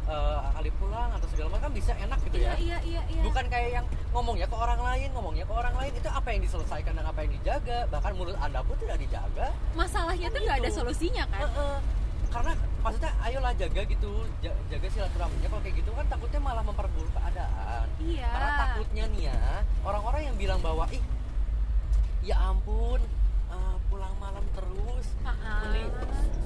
eh, 0.09 0.39
kali 0.57 0.71
pulang 0.81 1.13
atau 1.13 1.29
segala 1.29 1.49
macam 1.53 1.69
kan 1.69 1.73
bisa 1.77 1.93
enak 2.01 2.19
gitu 2.25 2.37
iya 2.41 2.49
ya. 2.49 2.55
iya 2.57 2.79
iya 2.89 3.03
iya. 3.13 3.23
Bukan 3.29 3.45
kayak 3.53 3.71
yang 3.83 3.87
ngomongnya 4.17 4.47
ke 4.49 4.57
orang 4.57 4.81
lain 4.81 5.09
ngomongnya 5.13 5.45
ke 5.45 5.53
orang 5.53 5.75
lain 5.77 5.93
itu 5.93 6.09
apa 6.09 6.29
yang 6.33 6.41
diselesaikan 6.41 6.93
dan 6.97 7.05
apa 7.05 7.19
yang 7.29 7.33
dijaga? 7.37 7.79
Bahkan 7.93 8.13
menurut 8.17 8.39
anda 8.41 8.65
pun 8.65 8.77
tidak 8.81 8.97
dijaga. 9.05 9.53
Masalahnya 9.77 10.29
tuh 10.33 10.41
nggak 10.41 10.59
ada 10.65 10.71
solusinya 10.73 11.25
kan? 11.29 11.45
Heeh. 11.45 11.79
karena 12.29 12.53
maksudnya 12.89 13.13
ayolah 13.21 13.53
jaga 13.53 13.81
gitu 13.85 14.11
ja- 14.41 14.61
jaga 14.73 14.87
silaturahminya. 14.89 15.49
Kalau 15.53 15.61
kayak 15.61 15.77
gitu 15.77 15.91
kan 15.93 16.07
takutnya 16.09 16.41
malah 16.41 16.65
memperburuk 16.65 17.13
keadaan. 17.13 17.87
Iya. 18.01 18.29
Karena 18.33 18.51
takutnya 18.57 19.05
nih 19.13 19.23
ya 19.29 19.41
orang-orang 19.85 20.21
yang 20.33 20.37
bilang 20.41 20.61
bahwa 20.65 20.89
ih 20.89 21.05
ya 22.25 22.37
ampun 22.41 23.01
eh, 23.53 23.77
pulang 23.93 24.15
malam 24.17 24.45
terus 24.57 25.07
meni 25.69 25.83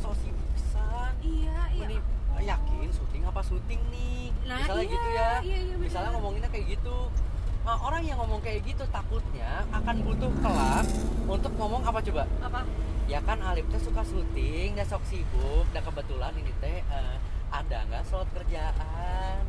sosi 0.03 0.31
pisan 0.35 1.15
iya 1.23 1.71
iya. 1.71 1.87
meni 1.87 1.97
yakin 2.43 2.91
syuting 2.91 3.23
apa 3.23 3.41
syuting 3.47 3.81
nih? 3.95 4.35
Nah, 4.51 4.59
misalnya 4.59 4.83
iya, 4.83 4.95
gitu 4.99 5.09
ya. 5.15 5.31
Iya, 5.47 5.59
iya, 5.63 5.75
bener. 5.79 5.87
misalnya 5.87 6.11
ngomonginnya 6.19 6.51
kayak 6.51 6.67
gitu. 6.75 6.99
Nah, 7.63 7.79
orang 7.79 8.03
yang 8.03 8.19
ngomong 8.19 8.43
kayak 8.43 8.67
gitu 8.67 8.83
takutnya 8.91 9.63
akan 9.71 9.97
butuh 10.03 10.31
kelak 10.43 10.87
untuk 11.31 11.53
ngomong 11.55 11.87
apa 11.87 12.03
coba? 12.03 12.27
Apa 12.43 12.67
ya 13.07 13.21
kan 13.23 13.39
Alif 13.41 13.67
teh 13.69 13.81
suka 13.81 14.03
syuting 14.03 14.75
dan 14.75 14.87
sok 14.87 15.03
sibuk. 15.07 15.67
Dan 15.71 15.83
kebetulan 15.83 16.33
ini 16.37 16.53
teh 16.59 16.81
eh, 16.81 17.17
ada 17.51 17.79
nggak 17.89 18.03
slot 18.07 18.29
kerjaan? 18.33 19.43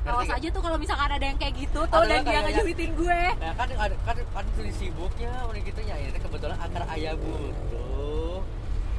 Awas 0.00 0.32
aja 0.32 0.48
tuh 0.48 0.64
kalau 0.64 0.80
misalkan 0.80 1.12
ada 1.12 1.20
yang 1.20 1.36
kayak 1.36 1.60
gitu 1.60 1.80
tuh 1.84 2.02
dan 2.08 2.24
yang 2.24 2.24
dia 2.24 2.40
ngejulitin 2.40 2.90
gue. 2.96 3.22
Ya 3.36 3.52
kan 3.52 3.68
ada 3.68 3.94
kan 4.08 4.16
kan 4.32 4.44
tulis 4.56 4.72
sibuknya 4.74 5.28
udah 5.44 5.60
gitu 5.60 5.80
ya. 5.84 5.94
Ini 6.00 6.10
teh 6.10 6.22
kebetulan 6.24 6.56
agar 6.56 6.82
ayah 6.96 7.14
butuh. 7.20 8.40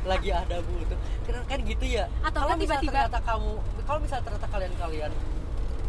Lagi 0.06 0.30
ada 0.30 0.58
butuh. 0.62 0.98
Kan, 1.26 1.42
kan 1.50 1.60
gitu 1.66 1.86
ya. 1.86 2.06
Atau 2.22 2.46
kalau 2.46 2.54
kan 2.54 2.58
tiba-tiba- 2.62 2.94
ternyata 2.94 3.20
kamu 3.22 3.52
kalau 3.86 4.00
misalnya 4.02 4.24
ternyata 4.30 4.48
kalian 4.50 4.74
kalian 4.78 5.12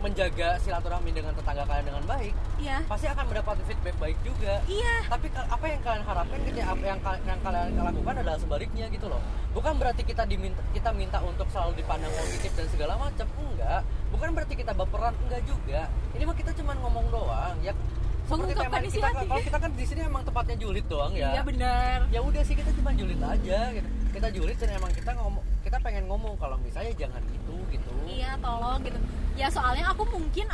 menjaga 0.03 0.59
silaturahmi 0.59 1.15
dengan 1.15 1.33
tetangga 1.33 1.62
kalian 1.62 1.87
dengan 1.87 2.05
baik 2.11 2.35
iya. 2.59 2.83
pasti 2.91 3.07
akan 3.07 3.25
mendapatkan 3.31 3.65
feedback 3.71 3.97
baik 4.03 4.19
juga. 4.27 4.59
Iya. 4.67 4.95
Tapi 5.07 5.27
apa 5.31 5.65
yang 5.71 5.81
kalian 5.83 6.05
harapkan 6.05 6.38
gitu 6.43 6.59
ya, 6.59 6.67
apa 6.75 6.85
yang, 6.85 6.99
yang 7.23 7.41
kalian 7.43 7.69
lakukan 7.79 8.15
adalah 8.19 8.38
sebaliknya 8.38 8.87
gitu 8.91 9.07
loh. 9.07 9.23
Bukan 9.55 9.73
berarti 9.79 10.03
kita 10.03 10.27
diminta 10.27 10.62
kita 10.75 10.91
minta 10.91 11.19
untuk 11.23 11.47
selalu 11.55 11.79
dipandang 11.79 12.11
positif 12.19 12.51
dan 12.59 12.67
segala 12.71 12.95
macam. 12.99 13.27
Enggak. 13.38 13.81
Bukan 14.11 14.29
berarti 14.35 14.55
kita 14.59 14.73
baperan. 14.75 15.15
Enggak 15.27 15.43
juga. 15.47 15.87
Ini 16.19 16.23
mah 16.27 16.37
kita 16.37 16.51
cuman 16.59 16.77
ngomong 16.83 17.07
doang 17.15 17.57
ya. 17.62 17.75
Seperti 18.23 18.55
tema 18.55 18.79
isi 18.81 18.97
kita 19.03 19.11
hati. 19.12 19.27
kalau 19.29 19.43
kita 19.43 19.59
kan 19.59 19.71
di 19.75 19.85
sini 19.85 20.01
emang 20.07 20.23
tempatnya 20.23 20.57
julid 20.57 20.87
doang 20.87 21.12
ya. 21.12 21.31
Iya 21.37 21.43
benar. 21.43 21.99
Ya 22.09 22.21
udah 22.23 22.43
sih 22.47 22.55
kita 22.55 22.71
cuma 22.75 22.91
julid 22.95 23.21
aja 23.21 23.59
gitu. 23.75 23.88
Kita 24.15 24.29
julid 24.31 24.57
dan 24.57 24.71
emang 24.79 24.93
kita 24.95 25.11
ngomong 25.19 25.45
kita 25.62 25.77
pengen 25.83 26.05
ngomong 26.07 26.35
kalau 26.38 26.57
misalnya 26.62 26.95
jangan 26.97 27.21
gitu 27.29 27.57
gitu. 27.71 27.91
Iya 28.09 28.38
tolong 28.41 28.81
gitu 28.87 28.99
ya 29.35 29.49
soalnya 29.49 29.88
aku 29.88 30.05
mungkin 30.09 30.47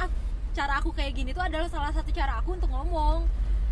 cara 0.52 0.72
aku 0.78 0.90
kayak 0.90 1.12
gini 1.14 1.30
tuh 1.30 1.42
adalah 1.42 1.68
salah 1.68 1.90
satu 1.90 2.10
cara 2.10 2.38
aku 2.38 2.54
untuk 2.54 2.70
ngomong. 2.70 3.26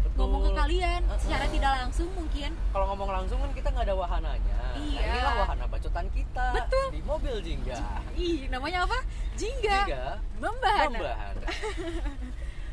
Betul. 0.07 0.23
ngomong 0.23 0.43
ke 0.47 0.53
kalian 0.55 1.03
Uh-uh. 1.05 1.19
secara 1.19 1.45
tidak 1.51 1.73
langsung 1.83 2.09
mungkin. 2.15 2.51
Kalau 2.73 2.87
ngomong 2.89 3.11
langsung 3.11 3.39
kan 3.43 3.51
kita 3.53 3.69
nggak 3.69 3.85
ada 3.91 3.97
wahananya. 3.99 4.57
Nah, 4.57 4.75
Iya. 4.79 5.03
inilah 5.03 5.35
wahana 5.45 5.65
bacotan 5.67 6.07
kita 6.15 6.47
Betul. 6.57 6.87
di 6.95 7.01
mobil 7.05 7.35
jingga. 7.43 7.77
Ih 8.17 8.47
namanya 8.49 8.87
apa? 8.87 8.99
Jingga. 9.35 9.77
Jingga. 9.85 10.05
Membahana. 10.41 10.89
Membahana. 10.95 11.47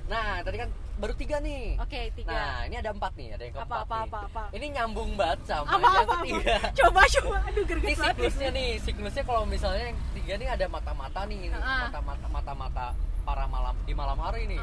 Nah 0.04 0.44
tadi 0.44 0.60
kan 0.60 0.70
baru 0.94 1.14
tiga 1.14 1.38
nih. 1.40 1.76
Oke 1.78 2.02
tiga. 2.14 2.30
Nah 2.30 2.58
ini 2.64 2.76
ada 2.78 2.90
empat 2.90 3.12
nih 3.14 3.28
ada 3.34 3.44
yang 3.44 3.56
apa 3.56 3.66
keempat 3.66 3.82
apa 3.82 3.96
nih. 3.96 4.06
apa 4.06 4.20
apa? 4.24 4.44
Ini 4.52 4.66
nyambung 4.72 5.12
banget 5.14 5.40
sama 5.44 5.66
apa 5.66 5.74
yang 5.74 5.98
apa 6.00 6.14
ketiga. 6.16 6.56
Apa 6.56 6.70
coba 6.76 7.02
coba. 7.10 7.38
Aduh 7.44 7.54
ini 7.56 7.62
gerget 7.66 7.90
banget 7.92 8.14
siklusnya 8.14 8.50
nih 8.52 8.70
siklusnya 8.80 9.24
kalau 9.24 9.44
misalnya 9.44 9.84
yang 9.90 10.00
tiga 10.14 10.34
nih 10.36 10.50
ada 10.50 10.66
mata-mata 10.68 11.22
nih. 11.26 11.40
Ini 11.44 11.58
mata-mata 11.58 12.26
mata-mata 12.28 12.86
para 13.24 13.46
malam 13.48 13.76
di 13.82 13.94
malam 13.94 14.18
hari 14.18 14.42
nih. 14.48 14.62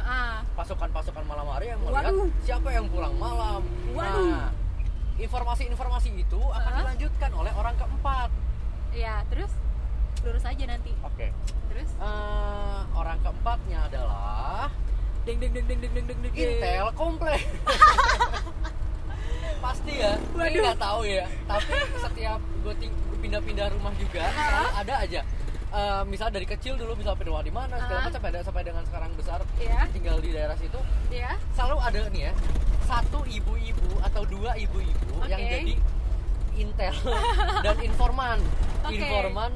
Pasukan-pasukan 0.55 1.25
malam 1.25 1.47
hari 1.49 1.67
yang 1.69 1.81
melihat 1.81 2.13
Waduh. 2.13 2.29
siapa 2.41 2.69
yang 2.71 2.87
pulang 2.87 3.15
malam. 3.17 3.61
Waduh. 3.91 4.27
Nah, 4.31 4.49
informasi-informasi 5.17 6.09
itu 6.15 6.41
akan 6.41 6.71
Ah. 6.71 6.79
dilanjutkan 6.81 7.31
oleh 7.33 7.53
orang 7.53 7.75
keempat. 7.75 8.29
iya 8.91 9.23
terus? 9.29 9.53
Lurus 10.21 10.45
aja 10.45 10.65
nanti. 10.67 10.93
Oke. 11.01 11.31
terus? 11.71 11.87
Eh, 11.97 12.81
orang 12.93 13.15
keempatnya 13.23 13.87
adalah 13.87 14.67
deng 15.23 15.39
deng 15.39 15.53
deng 15.53 15.67
deng 15.67 15.79
deng 15.79 15.93
deng 15.93 16.07
deng 16.07 16.19
deng 16.23 16.33
Intel 16.33 16.87
komplek. 16.95 17.43
Pasti 19.61 19.93
ya. 19.95 20.17
Ini 20.17 20.35
Waduh. 20.35 20.63
nggak 20.65 20.81
tahu 20.81 21.01
ya. 21.05 21.27
Tapi 21.45 21.75
setiap 21.99 22.41
gue 22.65 22.75
pindah-pindah 23.21 23.67
rumah 23.71 23.93
juga, 23.95 24.25
ada 24.75 24.95
aja. 24.99 25.21
Eh, 25.71 26.03
misal 26.05 26.35
dari 26.35 26.43
kecil 26.43 26.75
dulu 26.75 26.99
misal 26.99 27.15
pindah 27.15 27.41
di 27.41 27.55
mana 27.55 27.79
segala 27.79 28.03
macam 28.03 28.19
sampai 28.19 28.43
sampai 28.43 28.63
dengan 28.67 28.83
sekarang 28.83 29.11
besar 29.15 29.39
Iya. 29.55 29.87
tinggal 29.95 30.19
di 30.19 30.35
daerah 30.35 30.59
situ 30.59 30.75
ya 31.15 31.39
selalu 31.55 31.79
ada 31.79 32.01
nih 32.11 32.23
ya 32.27 32.33
satu 32.91 33.23
ibu-ibu 33.23 34.03
atau 34.03 34.27
dua 34.27 34.59
ibu-ibu 34.59 35.15
yang 35.31 35.39
Oke. 35.39 35.47
jadi 35.55 35.75
intel 36.59 36.95
dan 37.63 37.77
informan 37.87 38.43
Oke. 38.83 38.99
informan 38.99 39.55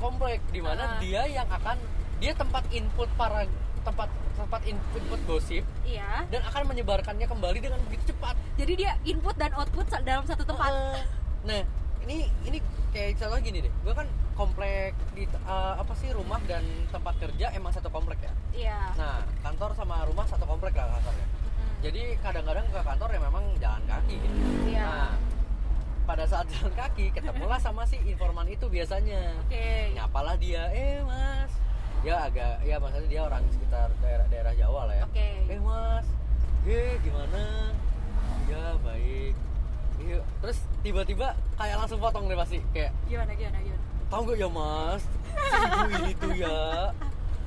komplek 0.00 0.40
di 0.48 0.64
mana 0.64 0.80
Ah. 0.80 0.96
dia 0.96 1.28
yang 1.28 1.44
akan 1.44 1.76
dia 2.24 2.32
tempat 2.32 2.64
input 2.72 3.12
para 3.20 3.44
tempat 3.80 4.08
tempat 4.36 4.60
input, 4.64 5.00
input 5.00 5.20
gosip 5.28 5.64
iya. 5.84 6.24
dan 6.32 6.40
akan 6.48 6.72
menyebarkannya 6.72 7.26
kembali 7.28 7.58
dengan 7.60 7.80
begitu 7.88 8.12
cepat. 8.16 8.34
Jadi 8.56 8.72
dia 8.76 8.96
input 9.04 9.36
dan 9.36 9.52
output 9.52 9.86
dalam 10.04 10.24
satu 10.24 10.44
tempat. 10.48 10.70
Eh, 10.72 11.04
nah 11.44 11.60
ini 12.08 12.28
ini 12.48 12.58
kayak 12.92 13.20
contoh 13.20 13.38
gini 13.44 13.58
deh. 13.64 13.72
Gue 13.84 13.92
kan 13.92 14.08
komplek 14.40 14.96
di 15.12 15.28
eh, 15.28 15.74
apa 15.76 15.92
sih 16.00 16.08
rumah 16.16 16.40
dan 16.48 16.64
tempat 16.88 17.14
kerja 17.20 17.52
emang 17.52 17.72
satu 17.76 17.92
komplek 17.92 18.24
ya? 18.24 18.32
Iya. 18.56 18.80
Nah 18.96 19.20
kantor 19.44 19.76
sama 19.76 20.08
rumah 20.08 20.24
satu 20.24 20.48
komplek 20.48 20.72
lah 20.80 20.96
kantornya 20.96 21.28
Mm-mm. 21.28 21.70
jadi 21.84 22.02
kadang-kadang 22.24 22.66
ke 22.72 22.80
kantor 22.80 23.08
ya 23.12 23.20
memang 23.20 23.44
jalan 23.60 23.82
kaki 23.84 24.16
gitu. 24.16 24.38
Iya. 24.72 24.84
nah 24.88 25.12
pada 26.08 26.24
saat 26.24 26.48
jalan 26.48 26.72
kaki 26.72 27.12
ketemulah 27.12 27.60
sama 27.60 27.84
si 27.84 28.00
informan 28.08 28.48
itu 28.48 28.64
biasanya. 28.72 29.36
Oke. 29.44 29.92
Nyapalah 29.92 30.40
dia 30.40 30.72
eh 30.72 31.04
mas 31.04 31.59
dia 32.00 32.16
agak 32.16 32.54
ya 32.64 32.76
maksudnya 32.80 33.08
dia 33.12 33.20
orang 33.28 33.42
sekitar 33.52 33.88
daerah 34.00 34.26
daerah 34.32 34.52
Jawa 34.56 34.80
lah 34.88 34.94
ya. 34.96 35.04
Oke. 35.04 35.28
Eh 35.52 35.60
mas. 35.60 36.06
Eh 36.64 36.96
gimana? 37.04 37.42
Ya 38.48 38.64
baik. 38.80 39.34
Iya. 40.00 40.24
terus 40.40 40.58
tiba-tiba 40.80 41.36
kayak 41.60 41.76
langsung 41.76 42.00
potong 42.00 42.24
deh 42.24 42.32
pasti 42.32 42.56
kayak 42.72 42.88
gimana 43.04 43.36
gimana 43.36 43.58
gimana? 43.60 43.84
Tahu 44.08 44.20
nggak 44.24 44.38
ya 44.40 44.48
mas? 44.48 45.02
Si 45.04 45.56
ibu 45.60 45.88
ini 45.92 46.12
tuh 46.16 46.32
ya. 46.32 46.58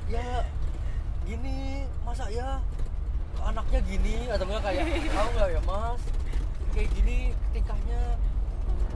Ya 0.06 0.26
gini 1.26 1.82
masa 2.06 2.30
ya 2.30 2.62
anaknya 3.42 3.80
gini 3.82 4.16
atau 4.30 4.44
enggak 4.46 4.62
kayak 4.70 4.86
tahu 5.10 5.28
nggak 5.34 5.48
ya 5.50 5.60
mas? 5.66 6.00
Kayak 6.70 6.88
gini 6.94 7.18
tingkahnya 7.50 8.00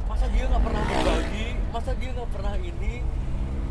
masa 0.06 0.24
dia 0.30 0.44
nggak 0.46 0.62
pernah 0.62 0.82
berbagi 0.86 1.46
masa 1.68 1.90
dia 1.98 2.10
nggak 2.14 2.30
pernah 2.30 2.54
ini 2.56 2.94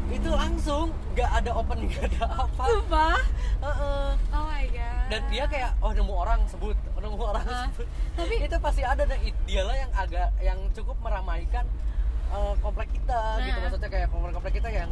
itu 0.08 0.30
langsung 0.30 0.86
nggak 1.13 1.32
ada 1.36 1.52
open 1.54 1.78
nggak 1.84 2.04
ada 2.10 2.24
apa 2.41 2.63
sumpah 2.63 3.20
Heeh. 3.58 4.08
oh 4.30 4.43
my 4.46 4.65
god 4.70 5.04
dan 5.08 5.22
dia 5.28 5.43
kayak 5.46 5.72
oh 5.78 5.91
nemu 5.91 6.13
orang 6.13 6.39
sebut 6.48 6.78
oh, 6.93 7.00
nemu 7.00 7.15
orang 7.17 7.43
Ah, 7.43 7.67
sebut 7.67 7.88
tapi 8.13 8.36
itu 8.39 8.56
pasti 8.58 8.82
ada 8.82 9.04
dan 9.04 9.17
dialah 9.43 9.76
yang 9.76 9.91
agak 9.93 10.28
yang 10.39 10.60
cukup 10.72 10.96
meramaikan 11.00 11.65
eh, 12.30 12.54
komplek 12.58 12.89
kita 12.89 13.20
gitu 13.41 13.54
Nah. 13.54 13.63
maksudnya 13.65 13.89
kayak 13.89 14.08
komplek-komplek 14.08 14.54
kita 14.56 14.70
yang 14.70 14.89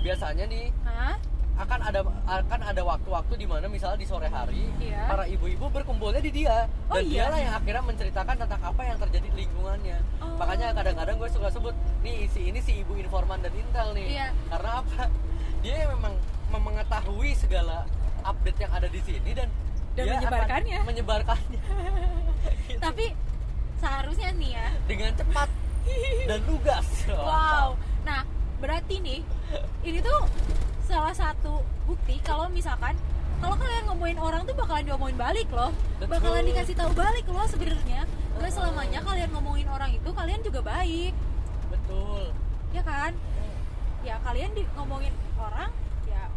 biasanya 0.00 0.44
nih 0.44 0.66
Hah? 0.82 1.16
Akan 1.60 1.80
ada 1.82 2.00
akan 2.26 2.60
ada 2.62 2.82
waktu-waktu 2.82 3.34
di 3.36 3.44
mana 3.44 3.66
misalnya 3.66 3.96
di 3.96 4.06
sore 4.06 4.26
hari 4.26 4.64
Iya. 4.78 5.04
para 5.04 5.24
ibu-ibu 5.26 5.68
berkumpulnya 5.68 6.18
di 6.18 6.32
dia 6.34 6.64
Oh, 6.86 6.96
dan 6.96 7.04
iya? 7.04 7.28
dialah 7.28 7.38
yang 7.38 7.54
akhirnya 7.54 7.82
menceritakan 7.84 8.34
tentang 8.38 8.60
apa 8.62 8.82
yang 8.82 8.96
terjadi 8.98 9.26
di 9.26 9.36
lingkungannya 9.38 9.98
Oh. 10.18 10.36
makanya 10.36 10.72
kadang-kadang 10.72 11.16
gue 11.16 11.28
suka 11.28 11.48
sebut 11.48 11.74
nih 12.00 12.24
si 12.26 12.48
ini 12.48 12.58
si 12.58 12.80
ibu 12.80 12.96
informan 12.96 13.38
dan 13.38 13.52
intel 13.52 13.92
nih 13.92 14.06
Iya. 14.16 14.28
karena 14.48 14.70
apa 14.80 15.00
dia 15.62 15.84
memang 15.86 16.14
mem- 16.48 16.64
mengetahui 16.64 17.30
segala 17.34 17.84
update 18.22 18.58
yang 18.58 18.72
ada 18.72 18.88
di 18.88 19.00
sini 19.00 19.30
dan 19.32 19.48
Dan 19.90 20.04
dia 20.06 20.12
akan 20.12 20.22
menyebarkannya. 20.22 20.78
menyebarkannya 20.82 21.60
Gitu. 22.66 22.80
tapi 22.80 23.12
seharusnya 23.76 24.32
nih 24.32 24.50
ya 24.54 24.68
dengan 24.86 25.12
cepat 25.12 25.48
dan 26.24 26.40
lugas 26.44 26.86
wow 27.10 27.76
nah 28.00 28.24
berarti 28.56 28.96
nih 28.98 29.20
ini 29.82 29.98
tuh 30.00 30.20
salah 30.90 31.14
satu 31.14 31.62
bukti 31.86 32.18
kalau 32.26 32.50
misalkan 32.50 32.98
kalau 33.40 33.56
kalian 33.56 33.88
ngomongin 33.88 34.18
orang 34.20 34.42
tuh 34.44 34.52
bakalan 34.52 34.84
diomongin 34.84 35.16
balik 35.16 35.48
loh. 35.48 35.72
Betul. 35.96 36.12
bakalan 36.12 36.44
dikasih 36.44 36.76
tahu 36.76 36.92
balik 36.92 37.24
loh 37.30 37.46
sebenarnya. 37.48 38.04
Nggak 38.36 38.52
selamanya 38.52 39.00
kalian 39.00 39.30
ngomongin 39.32 39.68
orang 39.70 39.90
itu 39.96 40.10
kalian 40.12 40.40
juga 40.44 40.60
baik. 40.60 41.14
Betul. 41.72 42.34
Ya 42.74 42.82
kan? 42.84 43.16
Ya 44.04 44.20
kalian 44.20 44.50
di 44.52 44.66
ngomongin 44.76 45.14
orang 45.40 45.70
ya 46.04 46.28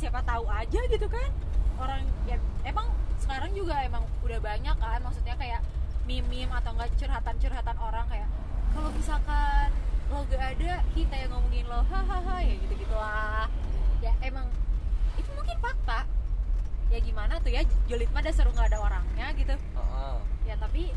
siapa 0.00 0.24
tahu 0.24 0.48
aja 0.48 0.80
gitu 0.88 1.06
kan? 1.10 1.28
Orang 1.76 2.06
ya 2.24 2.40
emang 2.64 2.88
sekarang 3.20 3.52
juga 3.52 3.84
emang 3.84 4.06
udah 4.24 4.40
banyak 4.40 4.76
kan? 4.78 4.98
Maksudnya 5.04 5.36
kayak 5.36 5.60
mimim 6.08 6.48
atau 6.48 6.72
enggak 6.72 6.88
curhatan-curhatan 6.96 7.76
orang 7.76 8.06
kayak 8.08 8.28
kalau 8.72 8.88
misalkan 8.96 9.68
lo 10.08 10.24
gak 10.32 10.56
ada 10.56 10.80
kita 10.96 11.12
yang 11.12 11.30
ngomongin 11.36 11.68
lo. 11.68 11.84
Hahaha 11.84 12.40
ya 12.40 12.56
gitu 12.56 12.72
gitulah 12.72 13.52
ya 14.04 14.12
emang. 14.22 14.46
Itu 15.18 15.30
mungkin 15.34 15.56
fakta. 15.58 16.06
Ya 16.88 16.98
gimana 17.04 17.36
tuh 17.44 17.52
ya 17.52 17.62
julid 17.84 18.08
mah 18.14 18.22
dasar 18.24 18.48
nggak 18.48 18.72
ada 18.72 18.78
orangnya 18.80 19.26
gitu. 19.36 19.54
Heeh. 19.54 20.16
ya 20.48 20.56
tapi 20.56 20.88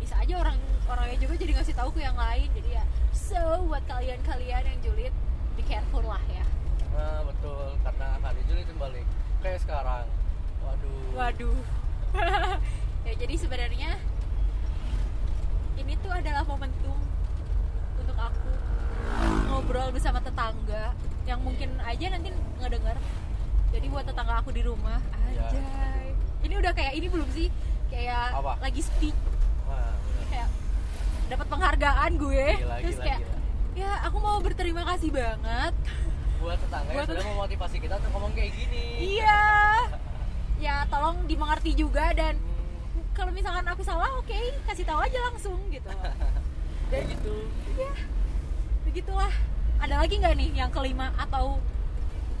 bisa 0.00 0.16
aja 0.16 0.40
orang 0.40 0.56
orangnya 0.88 1.16
juga 1.20 1.36
jadi 1.36 1.52
ngasih 1.60 1.76
tahu 1.76 1.90
ke 1.92 2.00
yang 2.00 2.16
lain. 2.16 2.48
Jadi 2.56 2.70
ya 2.72 2.84
so 3.12 3.68
buat 3.68 3.84
kalian-kalian 3.84 4.62
yang 4.64 4.78
julid 4.80 5.14
be 5.54 5.62
careful 5.68 6.02
lah 6.02 6.22
ya. 6.32 6.44
Nah 6.96 7.28
betul. 7.28 7.76
Karena 7.84 8.06
akan 8.18 8.32
dijulit 8.40 8.64
kembali 8.70 9.02
kayak 9.44 9.60
sekarang. 9.60 10.06
Waduh. 10.64 11.04
Waduh. 11.14 11.58
Ya 13.04 13.12
jadi 13.20 13.36
sebenarnya 13.36 14.00
ini 15.76 15.92
tuh 16.00 16.08
adalah 16.08 16.40
momentum 16.48 16.96
untuk 18.00 18.16
aku 18.16 18.52
ngobrol 19.52 19.92
bersama 19.92 20.24
tetangga 20.24 20.96
yang 21.24 21.40
mungkin 21.40 21.70
aja 21.78 22.06
nanti 22.10 22.28
ngedenger. 22.58 22.96
Jadi 23.70 23.86
buat 23.88 24.04
tetangga 24.04 24.34
aku 24.38 24.50
di 24.50 24.62
rumah 24.62 25.00
Ya. 25.28 25.48
anjay. 25.48 26.14
Ini 26.42 26.54
udah 26.56 26.72
kayak 26.72 26.92
ini 26.94 27.06
belum 27.08 27.28
sih? 27.30 27.48
Kayak 27.88 28.26
Apa? 28.34 28.52
lagi 28.60 28.80
speak. 28.80 29.16
Kayak 30.26 30.48
dapat 31.26 31.46
penghargaan 31.48 32.10
gue. 32.14 32.46
Gila, 32.54 32.76
terus 32.80 32.96
gila, 32.96 33.04
kayak 33.04 33.20
gila. 33.20 33.38
ya 33.74 33.90
aku 34.04 34.16
mau 34.18 34.38
berterima 34.38 34.82
kasih 34.86 35.10
banget. 35.10 35.74
Buat 36.38 36.58
tetangga 36.60 36.86
yang 36.86 36.96
Buat 37.00 37.08
sudah 37.10 37.24
memotivasi 37.26 37.76
kita 37.78 37.94
untuk 37.96 38.10
ngomong 38.12 38.32
kayak 38.32 38.52
gini. 38.52 38.84
Iya. 39.18 39.42
Ya 40.56 40.76
tolong 40.86 41.24
dimengerti 41.24 41.74
juga 41.74 42.12
dan 42.12 42.36
Hmm, 42.94 43.02
kalau 43.10 43.34
misalkan 43.34 43.66
aku 43.66 43.82
salah 43.82 44.06
oke 44.14 44.38
kasih 44.64 44.86
tahu 44.86 45.02
aja 45.02 45.18
langsung 45.26 45.58
gitu. 45.66 45.90
Kayak 46.92 47.10
gitu. 47.10 47.34
ya 47.74 47.90
begitulah 48.84 49.34
ada 49.84 50.00
lagi 50.00 50.14
nggak 50.16 50.34
nih 50.34 50.48
yang 50.56 50.70
kelima 50.72 51.12
atau 51.14 51.60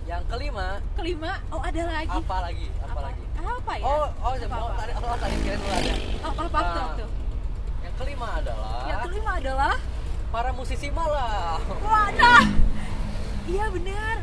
yang 0.04 0.24
kelima? 0.28 0.80
kelima? 0.96 1.32
Oh 1.48 1.60
ada 1.60 1.82
lagi. 1.84 2.12
Apa 2.12 2.36
lagi? 2.40 2.68
Apa, 2.78 3.00
lagi? 3.00 3.24
Apa 3.34 3.72
ya? 3.76 3.84
Oh 3.84 4.04
oh 4.20 4.32
Apa, 4.32 4.56
apa? 4.58 4.72
tadi 4.76 4.92
oh 4.94 5.16
tadi 5.16 5.34
kira 5.40 5.56
dulu 5.56 5.72
ada 5.72 5.92
Oh, 6.24 6.32
apa 6.34 6.58
tuh, 6.60 6.84
Ah. 6.84 6.92
tuh 6.96 7.10
yang 7.80 7.94
kelima 7.96 8.28
adalah 8.36 8.80
yang 8.84 9.00
kelima 9.04 9.30
adalah? 9.36 9.74
Para 10.28 10.50
musisi 10.50 10.88
malam. 10.88 11.60
Wah 11.80 12.08
nah 12.12 12.44
iya 13.44 13.64
benar. 13.68 14.16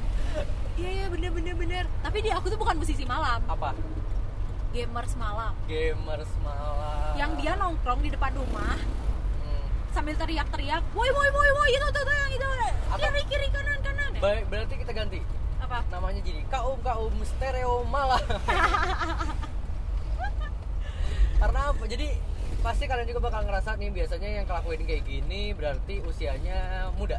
Iya 0.75 0.89
iya 0.91 1.05
benar 1.07 1.31
benar 1.31 1.55
benar. 1.55 1.83
Tapi 2.01 2.17
di 2.19 2.29
aku 2.29 2.45
tuh 2.49 2.57
bukan 2.57 2.75
musisi 2.77 3.05
malam. 3.05 3.37
Apa? 3.45 3.77
Gamers 4.71 5.13
malam. 5.13 5.53
Gamers 5.65 6.31
malam. 6.41 7.11
Yang 7.15 7.31
dia 7.37 7.53
nongkrong 7.53 8.01
di 8.01 8.09
depan 8.09 8.33
rumah. 8.33 8.77
Sambil 9.91 10.15
teriak-teriak 10.15 10.83
woi 10.95 11.09
woi 11.11 11.29
woi 11.29 11.49
woi 11.51 11.69
itu 11.75 11.87
tuh 11.91 12.03
tuh 12.03 12.15
yang 12.15 12.31
itu. 12.35 12.49
Kiri 12.91 13.21
kiri 13.27 13.47
kanan 13.51 13.79
kanan. 13.83 14.09
Ya? 14.15 14.21
baik 14.23 14.43
berarti 14.47 14.73
kita 14.79 14.91
ganti. 14.95 15.19
Apa? 15.61 15.83
Namanya 15.91 16.19
gini 16.23 16.41
kaum 16.47 16.79
kaum 16.83 17.13
stereo 17.27 17.83
malam. 17.87 18.19
Karena 21.41 21.59
apa? 21.73 21.83
Jadi 21.89 22.07
pasti 22.61 22.85
kalian 22.85 23.07
juga 23.09 23.21
bakal 23.25 23.41
ngerasa 23.49 23.73
nih 23.81 23.89
biasanya 23.89 24.29
yang 24.41 24.45
kelakuin 24.45 24.81
kayak 24.85 25.03
gini 25.03 25.51
berarti 25.57 25.99
usianya 26.05 26.89
muda. 26.95 27.17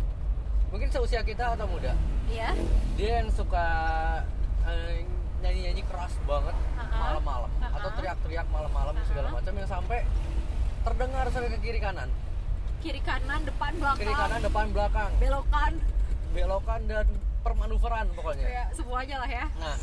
Mungkin 0.70 0.88
seusia 0.88 1.20
kita 1.26 1.52
atau 1.58 1.68
muda. 1.68 1.92
Iya. 2.30 2.56
Dia 2.96 3.20
yang 3.20 3.28
suka 3.34 3.66
eh, 4.64 5.04
nyanyi-nyanyi 5.42 5.82
keras 5.90 6.14
banget 6.24 6.54
malam-malam. 6.78 7.50
Ha-ha. 7.58 7.76
atau 7.82 7.90
teriak-teriak 7.98 8.46
malam-malam 8.48 8.94
Ha-ha. 8.94 9.08
segala 9.10 9.28
macam 9.34 9.52
yang 9.58 9.68
sampai 9.68 9.98
terdengar 10.86 11.24
sampai 11.34 11.50
ke 11.50 11.58
kiri 11.58 11.80
kanan 11.82 12.08
kiri 12.82 13.00
kanan 13.00 13.40
depan 13.42 13.72
belakang 13.74 14.02
kiri 14.02 14.14
kanan 14.14 14.40
depan 14.40 14.66
belakang 14.70 15.10
belokan 15.16 15.72
belokan 16.32 16.80
dan 16.84 17.06
permanuveran 17.40 18.06
pokoknya 18.12 18.46
ya 18.46 18.64
semuanya 18.72 19.16
lah 19.18 19.30
ya 19.30 19.44
Nah, 19.56 19.76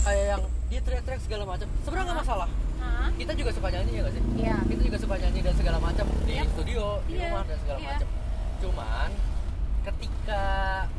kayak 0.00 0.24
yang 0.30 0.42
dia 0.70 0.80
teriak-teriak 0.80 1.20
segala 1.20 1.44
macam. 1.44 1.66
Sebenarnya 1.82 2.06
nggak 2.06 2.20
masalah. 2.22 2.48
Hah? 2.78 3.08
Kita 3.12 3.32
juga 3.34 3.50
suka 3.50 3.68
nyanyi 3.68 3.90
ya 3.90 4.00
nggak 4.00 4.14
sih? 4.14 4.22
iya 4.38 4.56
Kita 4.64 4.82
juga 4.86 4.96
suka 4.96 5.14
nyanyi 5.18 5.40
dan 5.42 5.54
segala 5.54 5.78
macam 5.78 6.06
di 6.24 6.32
Yap. 6.32 6.46
studio, 6.54 6.84
di 7.04 7.12
Iya, 7.12 7.22
rumah 7.26 7.42
dan 7.44 7.58
segala 7.58 7.78
iya. 7.78 7.88
macam. 7.90 8.08
Cuman 8.60 9.08
ketika 9.80 10.42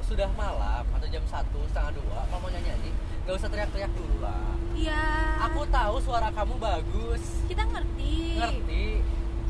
sudah 0.02 0.30
malam 0.34 0.84
atau 0.92 1.08
jam 1.08 1.24
satu 1.26 1.60
setengah 1.66 1.92
dua, 1.96 2.20
kalau 2.28 2.40
mau 2.42 2.50
nyanyi 2.50 2.68
nyanyi, 2.68 2.92
nggak 3.24 3.36
usah 3.38 3.50
teriak-teriak 3.50 3.92
dulu 3.92 4.16
lah. 4.20 4.54
iya 4.74 5.04
Aku 5.48 5.62
tahu 5.66 5.96
suara 5.98 6.30
kamu 6.30 6.56
bagus, 6.58 7.24
kita 7.46 7.64
ngerti 7.64 8.38
ngerti, 8.38 8.86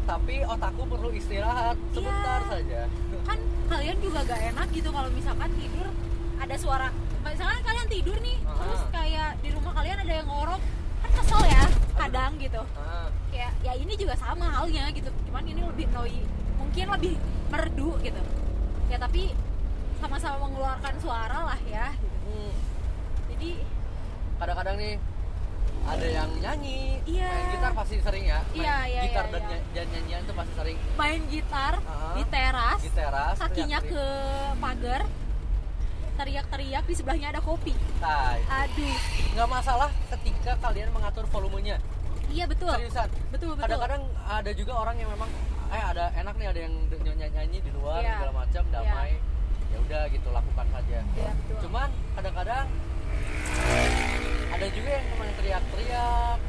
tapi 0.03 0.41
otakku 0.43 0.83
perlu 0.83 1.09
istirahat 1.11 1.77
sebentar 1.89 2.41
Iya. 2.41 2.51
saja. 2.51 2.81
kan 3.21 3.37
kalian 3.67 3.97
juga 3.97 4.19
gak 4.23 4.41
enak 4.51 4.67
gitu 4.69 4.89
kalau 4.89 5.09
misalkan 5.09 5.49
tidur 5.53 5.87
ada 6.35 6.55
suara 6.57 6.87
misalkan 7.21 7.61
kalian 7.61 7.87
tidur 7.87 8.17
nih 8.19 8.37
Ah. 8.41 8.57
terus 8.57 8.81
kayak 8.89 9.29
di 9.39 9.49
rumah 9.49 9.71
kalian 9.71 9.97
ada 9.99 10.13
yang 10.15 10.27
ngorok 10.27 10.61
kan 10.99 11.11
kesel 11.13 11.41
ya 11.45 11.63
kadang 11.95 12.31
gitu 12.35 12.61
Ah, 12.73 13.07
kayak 13.29 13.51
ya 13.61 13.73
ini 13.73 13.93
juga 13.93 14.13
sama 14.15 14.45
halnya 14.51 14.89
gitu 14.89 15.09
cuman 15.23 15.43
ini 15.43 15.61
lebih 15.61 15.85
noi 15.91 16.17
mungkin 16.57 16.85
lebih 16.89 17.13
merdu 17.47 17.91
gitu 18.01 18.21
ya 18.87 18.97
tapi 18.97 19.31
sama-sama 19.97 20.43
mengeluarkan 20.43 20.95
suara 20.97 21.39
lah 21.45 21.59
ya 21.63 21.93
gitu. 21.93 22.17
hmm, 22.27 22.53
jadi 23.29 23.49
kadang-kadang 24.35 24.75
nih 24.75 24.93
ada 25.83 26.05
yang 26.05 26.29
nyanyi 26.37 27.01
Iya. 27.03 27.25
main 27.27 27.47
gitar 27.51 27.71
pasti 27.73 27.95
sering 27.99 28.25
ya. 28.25 28.39
Main 28.45 28.61
Iya, 28.61 28.75
iya, 28.85 29.01
gitar 29.03 29.25
iya, 29.25 29.31
dan, 29.31 29.41
iya. 29.41 29.49
ny- 29.51 29.65
dan 29.71 29.85
nyanyian 29.89 30.21
tuh 30.23 30.35
pasti 30.35 30.53
sering. 30.53 30.77
Main 30.93 31.21
gitar 31.27 31.73
Ah, 31.81 32.13
di 32.13 32.23
teras 32.25 32.79
di 32.79 32.91
teras 32.91 33.35
kakinya 33.35 33.79
ke 33.81 34.05
pagar 34.55 35.01
teriak-teriak 36.11 36.83
di 36.85 36.93
sebelahnya 36.93 37.27
ada 37.29 37.41
kopi. 37.41 37.73
Nah, 37.97 38.37
aduh. 38.37 38.97
Nggak 39.33 39.49
masalah 39.49 39.89
ketika 40.11 40.53
kalian 40.59 40.89
mengatur 40.91 41.25
volumenya. 41.25 41.81
Iya 42.29 42.45
betul. 42.45 42.71
Seriusan. 42.71 43.09
Betul 43.29 43.57
betul. 43.57 43.63
Kadang-kadang 43.65 44.01
ada 44.21 44.51
juga 44.53 44.73
orang 44.77 44.95
yang 44.95 45.09
memang 45.09 45.27
eh 45.67 45.81
ada 45.81 46.11
enak 46.13 46.35
nih 46.35 46.47
ada 46.47 46.59
yang 46.61 46.73
nyanyi-nyanyi 46.93 47.59
di 47.59 47.71
luar 47.73 47.99
Iya. 47.99 48.15
segala 48.15 48.33
macam 48.37 48.63
damai. 48.69 49.11
Ya 49.67 49.77
udah 49.79 50.01
gitu 50.07 50.27
lakukan 50.29 50.67
saja. 50.69 50.99
Iya, 51.11 51.31
betul. 51.33 51.57
cuman 51.65 51.89
kadang-kadang 52.13 52.65
ada 54.61 54.77
juga 54.77 54.93
yang 54.93 55.05
memang 55.17 55.29
teriak-teriak 55.41 56.39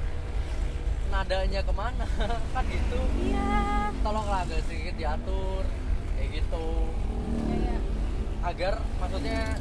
nadanya 1.08 1.60
ke 1.64 1.72
mana? 1.72 2.04
Kan 2.52 2.64
gitu. 2.68 3.00
Iya. 3.24 3.88
Tolonglah 4.04 4.44
agak 4.44 4.60
sedikit 4.68 5.00
diatur 5.00 5.64
kayak 6.12 6.28
gitu. 6.36 6.68
Iya, 7.48 7.56
iya. 7.56 7.76
agar 8.44 8.84
maksudnya 9.00 9.56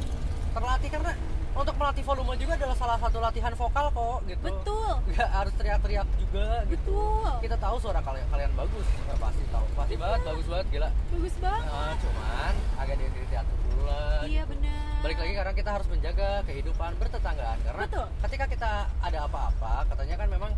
terlatih 0.52 0.90
karena 0.92 1.12
untuk 1.56 1.74
melatih 1.80 2.04
volume 2.04 2.36
juga 2.36 2.52
adalah 2.60 2.76
salah 2.76 2.98
satu 3.00 3.24
latihan 3.24 3.56
vokal 3.56 3.88
kok 3.88 4.20
gitu. 4.28 4.44
Betul. 4.44 4.92
Nggak 5.00 5.28
harus 5.32 5.52
teriak-teriak 5.56 6.08
juga 6.20 6.48
gitu. 6.68 6.92
Betul. 6.92 7.32
Kita 7.48 7.56
tahu 7.56 7.76
suara 7.80 8.04
kalian 8.04 8.26
kalian 8.28 8.52
bagus 8.52 8.86
pasti 9.16 9.44
tahu. 9.48 9.64
Pasti 9.80 9.94
banget 9.96 10.20
bagus 10.28 10.44
banget 10.44 10.66
gila. 10.68 10.90
Bagus 10.92 11.34
banget. 11.40 11.72
Nah, 11.72 11.94
cuman 12.04 12.54
agak 12.84 12.94
di 13.00 13.04
diatur 13.32 13.56
dulu 13.64 13.82
lah 13.88 14.20
iya 14.28 14.44
gitu. 14.44 14.52
benar 14.52 14.91
balik 15.02 15.18
lagi 15.18 15.32
karena 15.34 15.52
kita 15.52 15.70
harus 15.72 15.88
menjaga 15.90 16.28
kehidupan 16.46 16.90
bertetanggaan. 16.94 17.58
Karena 17.60 17.82
Betul. 17.82 18.06
ketika 18.22 18.44
kita 18.46 18.70
ada 19.02 19.18
apa-apa 19.26 19.72
katanya 19.90 20.14
kan 20.16 20.28
memang 20.30 20.52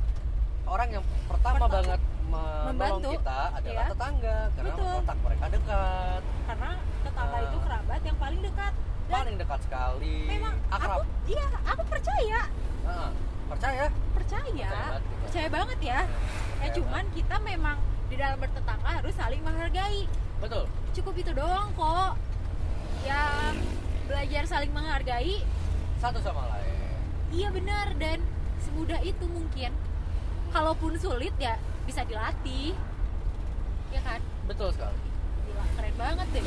orang 0.66 0.88
yang 0.90 1.04
pertama 1.24 1.56
Pertama. 1.56 1.72
banget 1.74 2.00
menolong 2.24 2.66
Membantu. 2.66 3.10
kita 3.14 3.40
adalah 3.52 3.82
Iya. 3.82 3.90
tetangga 3.90 4.36
karena 4.50 4.68
Betul. 4.70 4.92
kontak 4.94 5.18
mereka 5.20 5.44
dekat. 5.48 6.22
Karena 6.44 6.70
tetangga 7.00 7.36
Ah. 7.36 7.46
itu 7.46 7.58
kerabat 7.58 8.00
yang 8.02 8.18
paling 8.18 8.40
dekat. 8.42 8.72
Dan 9.04 9.16
paling 9.20 9.36
dekat 9.36 9.60
sekali. 9.62 10.16
memang 10.26 10.54
akrab. 10.70 10.98
aku 10.98 11.04
iya 11.26 11.46
aku 11.62 11.82
percaya. 11.86 12.40
Nah, 12.84 13.10
percaya? 13.46 13.84
Percaya. 14.12 14.44
Percaya 14.44 14.68
banget 14.70 15.00
gitu. 15.02 15.22
percaya 15.24 15.48
banget 15.48 15.78
ya. 15.80 16.00
Ya 16.00 16.00
Percaya 16.04 16.74
cuman 16.74 17.04
kita 17.12 17.36
memang 17.40 17.76
di 18.04 18.16
dalam 18.16 18.38
bertetangga 18.38 18.90
harus 18.94 19.14
saling 19.14 19.40
menghargai. 19.40 20.02
Betul. 20.38 20.64
Cukup 20.92 21.14
itu 21.14 21.32
doang 21.32 21.68
kok. 21.72 22.12
Yang 23.04 23.54
belajar 24.06 24.42
saling 24.48 24.72
menghargai. 24.72 25.44
Satu 25.98 26.20
sama 26.20 26.48
lain. 26.52 26.76
Iya 27.32 27.48
benar 27.50 27.96
dan 27.96 28.20
semudah 28.62 29.00
itu 29.02 29.24
mungkin. 29.26 29.72
Kalaupun 30.52 30.94
sulit 31.00 31.34
ya 31.40 31.58
bisa 31.88 32.04
dilatih. 32.06 32.76
Ya 33.90 34.00
kan? 34.04 34.20
Betul 34.46 34.70
sekali. 34.70 34.98
Gila, 35.48 35.64
keren 35.78 35.94
banget 35.98 36.28
deh. 36.34 36.44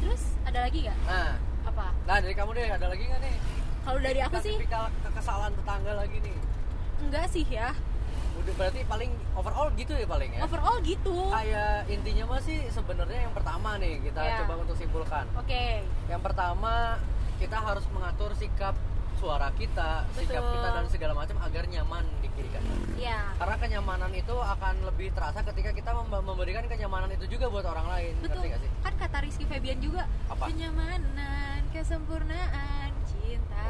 Terus 0.00 0.22
ada 0.46 0.58
lagi 0.64 0.78
nggak? 0.86 0.98
Nah. 1.08 1.34
Apa? 1.64 1.96
Nah 2.04 2.16
dari 2.20 2.34
kamu 2.36 2.50
deh 2.60 2.68
ada 2.68 2.86
lagi 2.92 3.04
nggak 3.08 3.20
nih? 3.24 3.36
Kalau 3.84 4.00
dari 4.00 4.20
aku 4.20 4.36
sih 4.40 4.56
kekesalan 5.04 5.52
tetangga 5.56 5.92
lagi 5.96 6.16
nih. 6.20 6.36
Enggak 7.04 7.26
sih 7.32 7.44
ya 7.48 7.72
udah 8.34 8.54
berarti 8.54 8.80
paling 8.84 9.08
overall 9.32 9.68
gitu 9.72 9.92
ya 9.92 10.04
paling 10.04 10.30
ya? 10.30 10.40
Overall 10.42 10.78
gitu. 10.80 11.30
Kayak 11.30 11.86
intinya 11.88 12.24
mah 12.26 12.40
sih 12.40 12.58
sebenarnya 12.68 13.20
yang 13.22 13.32
pertama 13.32 13.76
nih 13.76 14.00
kita 14.00 14.20
Ya. 14.20 14.36
coba 14.42 14.54
untuk 14.60 14.74
simpulkan. 14.74 15.24
Oke. 15.34 15.82
Yang 16.06 16.22
pertama 16.22 16.98
kita 17.36 17.56
harus 17.56 17.84
mengatur 17.90 18.34
sikap 18.34 18.74
suara 19.14 19.48
kita 19.54 20.04
sikap 20.12 20.42
Betul. 20.42 20.52
kita 20.52 20.68
dan 20.70 20.86
segala 20.90 21.12
macam 21.14 21.36
agar 21.40 21.64
nyaman 21.64 22.04
di 22.20 22.28
kiri 22.30 22.50
kanan. 22.50 22.76
Ya 22.94 23.32
karena 23.34 23.56
kenyamanan 23.56 24.12
itu 24.12 24.34
akan 24.34 24.74
lebih 24.84 25.14
terasa 25.14 25.40
ketika 25.44 25.70
kita 25.70 25.90
mem- 25.94 26.24
memberikan 26.24 26.66
kenyamanan 26.66 27.08
itu 27.08 27.24
juga 27.28 27.48
buat 27.48 27.64
orang 27.64 27.86
lain. 27.88 28.12
Betul. 28.20 28.42
sih? 28.44 28.70
Kan 28.82 28.94
kata 28.94 29.16
Rizky 29.22 29.46
Febian 29.46 29.78
juga 29.78 30.04
Apa? 30.28 30.50
kenyamanan 30.50 31.62
kesempurnaan 31.70 32.90
cinta. 33.06 33.64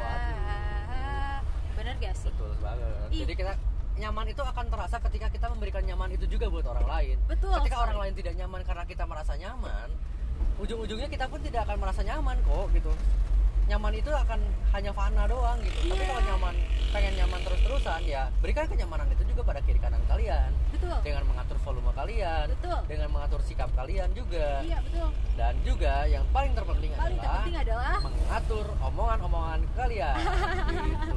Bener 1.73 1.93
gak 1.99 2.15
sih? 2.15 2.29
Betul 2.29 2.51
banget. 2.59 3.07
Ih. 3.07 3.19
jadi 3.23 3.33
kita 3.35 3.53
nyaman 3.95 4.25
itu 4.27 4.41
akan 4.41 4.65
terasa 4.67 4.97
ketika 5.01 5.27
kita 5.29 5.47
memberikan 5.47 5.81
nyaman 5.81 6.11
itu 6.11 6.25
juga 6.27 6.47
buat 6.47 6.65
orang 6.65 6.83
lain. 6.85 7.17
Betul. 7.25 7.55
Ketika 7.59 7.77
sekali. 7.77 7.85
orang 7.87 7.97
lain 8.03 8.13
tidak 8.13 8.33
nyaman 8.35 8.61
karena 8.63 8.83
kita 8.83 9.03
merasa 9.05 9.33
nyaman 9.35 9.87
ujung-ujungnya 10.55 11.07
kita 11.07 11.27
pun 11.27 11.39
tidak 11.39 11.63
akan 11.63 11.77
merasa 11.79 12.01
nyaman 12.01 12.35
kok 12.41 12.67
gitu. 12.71 12.91
Nyaman 13.65 13.93
itu 13.93 14.07
akan 14.07 14.39
hanya 14.71 14.91
fana 14.93 15.23
doang 15.25 15.57
gitu. 15.59 15.79
Tapi 15.85 15.97
Iya. 15.97 16.07
kalau 16.07 16.21
nyaman 16.23 16.55
pengen 16.93 17.13
nyaman 17.17 17.39
terus-terusan 17.41 18.01
ya 18.05 18.23
berikan 18.39 18.69
kenyamanan 18.69 19.07
itu 19.09 19.23
juga 19.25 19.41
pada 19.43 19.59
kiri 19.59 19.79
kanan 19.79 19.99
kalian. 20.05 20.51
Betul. 20.69 20.95
Dengan 21.01 21.23
mengatur 21.25 21.57
volume 21.59 21.91
kalian. 21.91 22.45
Betul. 22.51 22.79
Dengan 22.85 23.09
mengatur 23.09 23.41
sikap 23.41 23.69
kalian 23.73 24.11
juga. 24.13 24.61
Iya 24.61 24.79
betul. 24.85 25.09
Dan 25.33 25.53
juga 25.65 25.93
yang 26.05 26.23
paling 26.29 26.51
terpenting 26.53 26.91
paling 26.93 27.15
adalah 27.15 27.31
terpenting 27.33 27.57
adalah 27.57 27.93
mengatur 27.99 28.65
omongan-omongan 28.79 29.59
kalian 29.73 30.15
gitu. 30.85 31.15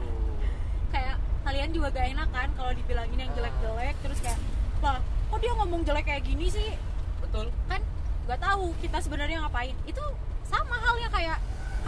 Kayak 0.88 1.16
kalian 1.48 1.72
juga 1.72 1.88
gak 1.96 2.12
enak 2.12 2.28
kan 2.28 2.48
kalau 2.60 2.76
dibilangin 2.76 3.24
yang 3.24 3.32
jelek-jelek 3.32 3.96
terus 4.04 4.20
kayak 4.20 4.36
lah 4.84 5.00
kok 5.00 5.38
dia 5.40 5.52
ngomong 5.56 5.80
jelek 5.80 6.04
kayak 6.04 6.22
gini 6.28 6.46
sih? 6.52 6.76
Betul. 7.24 7.48
Kan 7.72 7.80
nggak 8.28 8.40
tahu 8.40 8.76
kita 8.84 9.00
sebenarnya 9.00 9.40
ngapain. 9.40 9.72
Itu 9.88 10.04
sama 10.44 10.76
halnya 10.76 11.08
kayak 11.08 11.38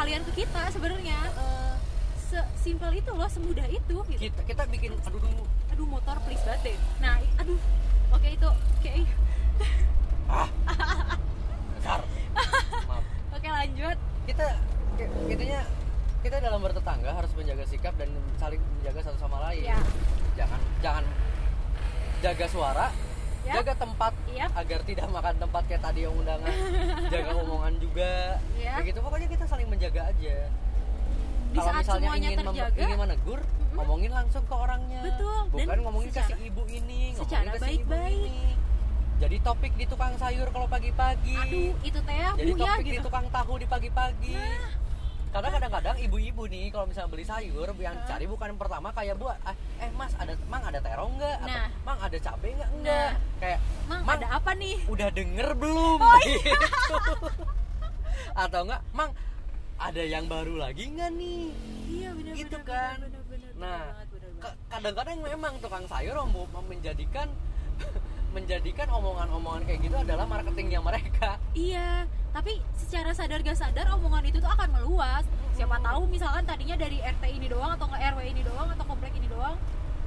kalian 0.01 0.25
ke 0.25 0.45
kita 0.45 0.63
sebenarnya. 0.73 1.19
Eh, 1.37 1.75
sesimpel 2.31 3.05
itu 3.05 3.11
loh 3.13 3.29
semudah 3.29 3.69
itu 3.69 3.97
gitu. 4.09 4.21
Kita 4.33 4.41
kita 4.49 4.63
bikin 4.73 4.97
aduh. 5.05 5.21
Dulu 5.21 5.45
aduh 5.77 5.87
motor 5.87 6.17
please 6.25 6.41
banget 6.49 6.73
deh. 6.73 6.79
Nah 7.05 7.21
aduh 7.37 7.61
oke 8.17 8.29
itu 8.33 8.49
oke. 8.49 8.95
Ah. 10.31 10.49
Besar 11.77 12.01
maaf. 12.89 13.05
Oke 13.37 13.49
lanjut. 13.49 13.97
Kita 14.29 14.47
intinya 15.33 15.61
kita 16.21 16.37
dalam 16.45 16.61
bertetangga 16.61 17.17
harus 17.17 17.33
menjaga 17.33 17.65
sikap 17.65 17.97
dan 17.97 18.13
jaga 22.21 22.47
suara 22.47 22.89
Ya. 23.41 23.57
jaga 23.57 23.73
tempat 23.75 24.13
Iya. 24.29 24.47
agar 24.53 24.81
tidak 24.85 25.09
makan 25.09 25.35
tempat 25.39 25.63
kayak 25.65 25.81
tadi 25.81 26.05
yang 26.05 26.13
undangan 26.13 26.53
jaga 27.13 27.33
omongan 27.35 27.75
juga 27.77 28.37
Iya. 28.53 28.77
kayak 28.77 28.87
gitu 28.87 28.99
pokoknya 29.01 29.29
kita 29.29 29.45
saling 29.47 29.65
menjaga 29.67 30.03
aja 30.07 30.37
di 31.51 31.57
kalau 31.57 31.67
saat 31.67 31.81
misalnya 31.81 32.05
semuanya 32.07 32.29
ingin 32.29 32.39
terjaga 32.45 32.79
ingin 32.79 32.99
menegur 33.01 33.41
Mm-mm. 33.41 33.75
ngomongin 33.75 34.13
langsung 34.13 34.45
ke 34.45 34.55
orangnya 34.55 35.01
Betul, 35.03 35.39
dan 35.51 35.51
bukan 35.57 35.79
ngomongin 35.83 36.09
ke 36.09 36.15
si 36.15 36.21
secara- 36.23 36.41
ibu 36.45 36.63
ini 36.69 37.01
ngomongin 37.11 37.17
secara 37.19 37.43
ke 37.43 37.59
si 37.59 37.71
ibu 37.73 37.89
baik-baik. 37.89 38.21
ini 38.21 38.49
jadi 39.21 39.37
topik 39.43 39.73
di 39.75 39.85
tukang 39.85 40.15
sayur 40.17 40.49
kalau 40.49 40.67
pagi-pagi 40.67 41.35
aduh 41.35 41.73
itu 41.83 41.99
teh 41.99 42.15
ya 42.15 42.31
jadi 42.35 42.51
ya 42.51 42.61
topik 42.61 42.81
di 42.83 42.91
gitu 42.91 43.03
tukang 43.03 43.27
tahu 43.31 43.53
di 43.57 43.67
pagi-pagi 43.67 44.33
Nah. 44.33 44.69
Karena 45.31 45.49
kadang-kadang 45.49 45.97
ibu-ibu 46.01 46.43
nih 46.45 46.69
kalau 46.69 46.85
misalnya 46.85 47.07
beli 47.09 47.23
sayur 47.23 47.71
yang 47.77 47.95
Hah? 47.95 48.03
dicari 48.03 48.27
bukan 48.27 48.51
pertama 48.55 48.91
kayak 48.91 49.15
bu 49.15 49.31
ah, 49.31 49.39
eh 49.79 49.91
mas 49.93 50.11
ada 50.15 50.35
mang 50.45 50.59
ada 50.61 50.79
terong 50.79 51.15
nggak 51.15 51.37
atau 51.41 51.55
Nah. 51.57 51.69
mang 51.81 51.99
ada 52.01 52.19
cabai 52.19 52.51
nggak 52.53 52.71
enggak 52.73 53.11
Nah. 53.15 53.39
kayak 53.39 53.59
mang, 53.87 54.01
Mang, 54.03 54.17
ada 54.17 54.27
apa 54.33 54.51
nih 54.53 54.77
udah 54.87 55.09
denger 55.09 55.49
belum 55.55 55.99
Oh, 56.01 56.19
gitu 56.21 56.51
atau 58.43 58.61
enggak 58.65 58.83
mang 58.91 59.11
ada 59.79 60.03
yang 60.05 60.27
baru 60.27 60.55
lagi 60.57 60.85
nggak 60.89 61.11
nih 61.13 61.43
iya 61.89 62.09
benar 62.13 62.35
Gitu 62.35 62.59
kan. 62.61 62.95
benar, 62.99 63.09
benar, 63.09 63.23
benar, 63.25 63.51
Nah, 63.55 63.81
benar 63.81 63.87
banget, 63.87 64.09
benar 64.09 64.29
banget. 64.29 64.43
Ka- 64.43 64.59
kadang-kadang 64.69 65.17
memang 65.21 65.53
tukang 65.59 65.87
sayur 65.87 66.17
menjadikan 66.65 67.29
menjadikan 68.31 68.89
omongan-omongan 68.89 69.63
kayak 69.65 69.81
gitu 69.81 69.97
adalah 69.97 70.25
marketingnya 70.25 70.81
mereka 70.81 71.39
Iya, 71.53 72.05
tapi 72.31 72.63
secara 72.79 73.11
sadar 73.11 73.43
gak 73.43 73.59
sadar 73.59 73.87
omongan 73.99 74.25
itu 74.31 74.39
tuh 74.39 74.51
akan 74.51 74.69
meluas. 74.71 75.27
Siapa 75.59 75.77
tahu 75.83 76.09
misalkan 76.09 76.47
tadinya 76.47 76.77
dari 76.79 77.03
RT 77.03 77.25
ini 77.27 77.47
doang 77.51 77.75
atau 77.77 77.85
nggak 77.91 78.03
RW 78.17 78.21
ini 78.33 78.43
doang 78.47 78.69
atau 78.71 78.85
komplek 78.87 79.13
ini 79.19 79.29
doang, 79.29 79.59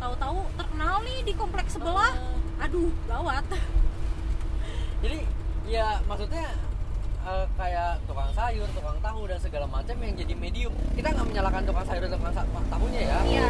tahu-tahu 0.01 0.39
terkenal 0.57 0.95
nih 1.05 1.19
di 1.21 1.33
komplek 1.37 1.67
sebelah. 1.69 2.15
Aduh, 2.63 2.89
gawat. 3.05 3.45
jadi 5.03 5.19
ya 5.67 5.99
maksudnya 6.09 6.47
eh, 7.27 7.45
kayak 7.59 8.01
tukang 8.07 8.31
sayur, 8.33 8.67
tukang 8.73 8.97
tahu 9.03 9.21
dan 9.29 9.37
segala 9.37 9.67
macam 9.69 9.95
yang 9.99 10.15
jadi 10.15 10.33
medium. 10.33 10.73
Kita 10.95 11.11
nggak 11.13 11.27
menyalahkan 11.27 11.63
tukang 11.69 11.85
sayur 11.85 12.01
dan 12.07 12.17
tukang 12.17 12.67
tahunya 12.71 13.01
ya. 13.03 13.17
Iya, 13.27 13.47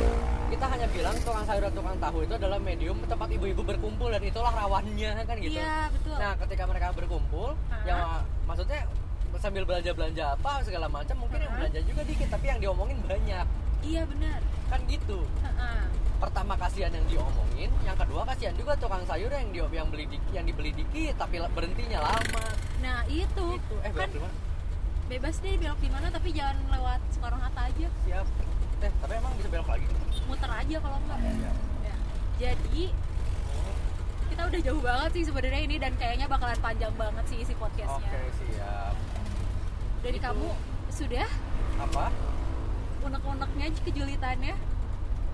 Kita 0.54 0.70
hanya 0.70 0.86
bilang 0.86 1.18
tukang 1.18 1.45
sayur 1.49 1.66
dan 1.66 1.74
tukang 1.74 1.97
tahu 1.97 2.18
itu 2.22 2.34
adalah 2.38 2.62
medium 2.62 2.97
tempat 3.10 3.26
ibu-ibu 3.26 3.66
berkumpul 3.66 4.14
dan 4.14 4.22
itulah 4.22 4.54
rawannya 4.54 5.26
kan 5.26 5.36
gitu. 5.41 5.58
iya 5.58 5.89
betul. 5.89 6.14
Nah, 6.14 6.38
ketika 6.38 6.64
mereka 6.70 6.88
berkumpul, 6.93 7.58
Hah? 7.74 7.82
ya 7.82 7.95
maksudnya 8.45 8.86
sambil 9.41 9.66
belanja-belanja 9.66 10.38
apa 10.38 10.62
segala 10.62 10.86
macam 10.86 11.18
mungkin 11.18 11.41
yang 11.41 11.49
Hah? 11.49 11.58
belanja 11.58 11.80
juga 11.89 12.01
dikit 12.06 12.30
tapi 12.30 12.45
yang 12.54 12.60
diomongin 12.62 13.01
banyak. 13.01 13.45
Iya 13.82 14.06
benar. 14.06 14.39
Kan 14.70 14.80
gitu. 14.86 15.26
Ha-ha. 15.41 15.89
Pertama 16.22 16.54
kasihan 16.56 16.93
yang 16.93 17.06
diomongin, 17.10 17.74
yang 17.82 17.97
kedua 17.97 18.22
kasihan 18.24 18.54
juga 18.54 18.78
tukang 18.78 19.01
sayur 19.10 19.34
yang 19.34 19.49
di, 19.49 19.58
yang 19.74 19.89
beli 19.89 20.06
di- 20.06 20.24
yang 20.38 20.45
dibeli 20.45 20.70
dikit 20.70 21.18
tapi 21.18 21.41
berhentinya 21.49 22.06
lama. 22.06 22.45
Nah 22.78 23.01
itu 23.10 23.58
Gitu. 23.58 23.76
Eh, 23.82 23.89
kan 23.89 24.10
bebas 25.10 25.36
deh 25.41 25.58
belok 25.58 25.82
di 25.82 25.89
mana 25.89 26.14
tapi 26.14 26.30
jangan 26.30 26.62
lewat 26.70 27.01
Soekarno 27.10 27.41
Hatta 27.41 27.74
aja. 27.74 27.89
Siap. 28.06 28.53
Teh 28.84 28.91
tapi 28.99 29.13
emang 29.15 29.34
bisa 29.34 29.47
belok 29.47 29.69
lagi 29.69 29.86
muter 30.23 30.51
aja 30.51 30.75
kalau 30.77 30.97
enggak 30.99 31.19
Iya. 31.19 31.31
Ya. 31.81 31.95
jadi 32.36 32.84
kita 34.25 34.41
udah 34.43 34.61
jauh 34.61 34.81
banget 34.81 35.09
sih 35.13 35.23
sebenarnya 35.23 35.61
ini 35.61 35.75
dan 35.77 35.93
kayaknya 35.95 36.25
bakalan 36.25 36.59
panjang 36.59 36.93
banget 36.93 37.23
sih 37.25 37.38
isi 37.39 37.53
podcastnya 37.53 38.11
oke 38.11 38.21
siap 38.36 38.95
dari 40.01 40.17
Itu. 40.17 40.25
kamu 40.25 40.47
sudah 40.89 41.27
apa 41.79 42.05
unek-uneknya 43.01 43.67
kejulitannya 43.79 44.55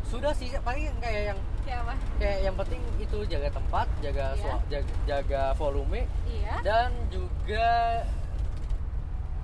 sudah 0.03 0.33
sih 0.33 0.49
paling 0.59 0.89
kayak 0.97 1.23
yang 1.27 1.39
kayak 1.61 1.79
apa 1.83 1.93
kayak 2.17 2.39
yang 2.41 2.55
penting 2.55 2.81
itu 2.97 3.17
jaga 3.25 3.49
tempat 3.51 3.87
jaga 3.99 4.25
Iya. 4.27 4.41
sua- 4.41 4.63
jaga, 4.67 4.91
jaga 5.05 5.43
volume 5.55 6.01
iya 6.27 6.55
dan 6.61 6.89
juga 7.07 7.69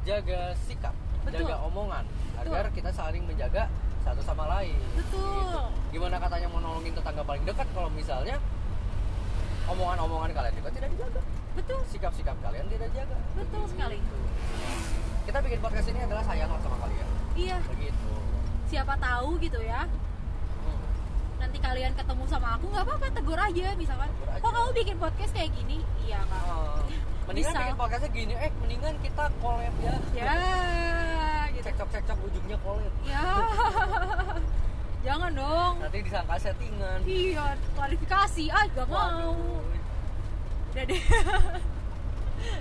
jaga 0.03 0.53
sikap 0.59 0.93
Betul. 1.23 1.41
jaga 1.41 1.55
omongan 1.63 2.05
Betul. 2.35 2.49
agar 2.49 2.65
kita 2.71 2.91
saling 2.91 3.23
menjaga 3.23 3.65
satu 4.05 4.21
sama 4.21 4.45
lain. 4.47 4.77
Betul. 4.93 5.25
Gitu. 5.25 5.61
gimana 5.95 6.19
katanya 6.19 6.47
mau 6.51 6.59
nolongin 6.59 6.91
tetangga 6.91 7.23
paling 7.23 7.43
dekat 7.43 7.67
kalau 7.71 7.87
misalnya 7.89 8.35
omongan-omongan 9.65 10.29
kalian 10.31 10.53
juga 10.53 10.69
tidak 10.71 10.89
dijaga. 10.93 11.21
Betul. 11.55 11.79
Sikap-sikap 11.89 12.37
kalian 12.39 12.65
tidak 12.69 12.87
dijaga. 12.93 13.17
Betul 13.33 13.63
sekali. 13.65 13.97
kita 15.25 15.41
bikin 15.41 15.57
podcast 15.57 15.87
ini 15.89 15.99
adalah 16.05 16.21
sayang 16.21 16.53
sama 16.61 16.77
kalian. 16.77 17.07
Iya. 17.33 17.57
Begitu. 17.65 18.09
Siapa 18.69 18.93
tahu 18.95 19.41
gitu 19.41 19.57
ya. 19.59 19.89
Hmm. 20.61 20.81
nanti 21.35 21.57
kalian 21.59 21.93
ketemu 21.93 22.23
sama 22.25 22.55
aku 22.55 22.65
nggak 22.69 22.85
apa-apa 22.85 23.07
tegur 23.09 23.39
aja 23.41 23.67
misalkan. 23.73 24.09
Tegur 24.13 24.29
aja. 24.29 24.41
kok 24.41 24.51
kamu 24.53 24.69
bikin 24.77 24.95
podcast 25.01 25.31
kayak 25.33 25.51
gini? 25.53 25.77
Iya 26.05 26.19
kak 26.29 26.41
Oh. 26.45 26.77
mendingan 27.25 27.53
Bisa. 27.53 27.61
bikin 27.65 27.77
podcastnya 27.77 28.11
gini. 28.13 28.33
Eh 28.37 28.51
mendingan 28.61 28.93
kita 29.01 29.23
collab 29.41 29.73
ya. 29.81 29.93
Ya 30.13 30.33
gitu 31.65 31.81
cekcok-cekcok 31.81 32.17
ujungnya 32.29 32.57
collab 32.61 32.93
ya. 33.09 33.25
Jangan 35.05 35.31
dong. 35.33 35.73
Nanti 35.81 35.97
disangka 36.01 36.35
settingan. 36.37 36.99
Iya 37.05 37.57
klarifikasi. 37.73 38.45
Ah 38.53 38.65
gak 38.69 38.87
mau. 38.89 39.33
Udah 40.73 40.83
deh. 40.85 41.01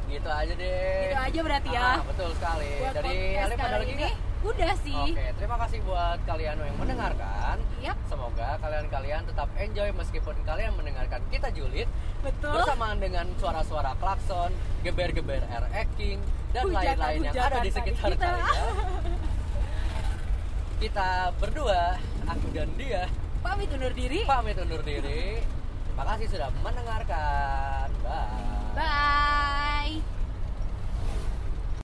Gitu 0.08 0.28
aja 0.28 0.52
deh. 0.56 0.96
Gitu 1.04 1.18
aja 1.20 1.40
berarti 1.44 1.70
ya. 1.72 2.00
Ah, 2.00 2.00
betul 2.08 2.30
sekali. 2.32 2.72
Buat 2.80 2.94
dari 2.96 3.18
Alif 3.36 3.58
ada 3.60 3.76
lagi 3.76 3.92
ini 3.92 4.10
udah 4.44 4.74
sih. 4.80 5.08
Oke, 5.12 5.26
terima 5.36 5.56
kasih 5.60 5.78
buat 5.84 6.18
kalian 6.24 6.56
yang 6.56 6.78
mendengarkan. 6.80 7.56
Yap, 7.84 7.98
Semoga 8.08 8.56
kalian-kalian 8.60 9.22
tetap 9.28 9.48
enjoy 9.56 9.88
meskipun 9.92 10.36
kalian 10.48 10.72
mendengarkan 10.76 11.20
kita 11.28 11.48
julid 11.52 11.88
betul 12.24 12.52
bersamaan 12.56 12.96
dengan 12.98 13.26
suara-suara 13.36 13.92
klakson, 14.00 14.50
geber-geber 14.80 15.44
air 15.44 15.66
acting 15.76 16.18
dan 16.56 16.72
lain-lain 16.72 17.20
yang 17.28 17.36
ada 17.36 17.60
di 17.60 17.70
sekitar 17.70 18.16
kita. 18.16 18.24
kalian. 18.24 18.72
Kita 20.80 21.32
berdua, 21.36 22.00
aku 22.28 22.46
dan 22.56 22.68
dia, 22.80 23.06
pamit 23.44 23.68
undur 23.72 23.92
diri 23.92 24.24
pamit 24.24 24.56
undur 24.56 24.80
diri. 24.80 25.44
Terima 25.92 26.04
kasih 26.10 26.26
sudah 26.26 26.48
mendengarkan. 26.64 27.86
Bye. 28.02 28.74
bye 28.74 29.63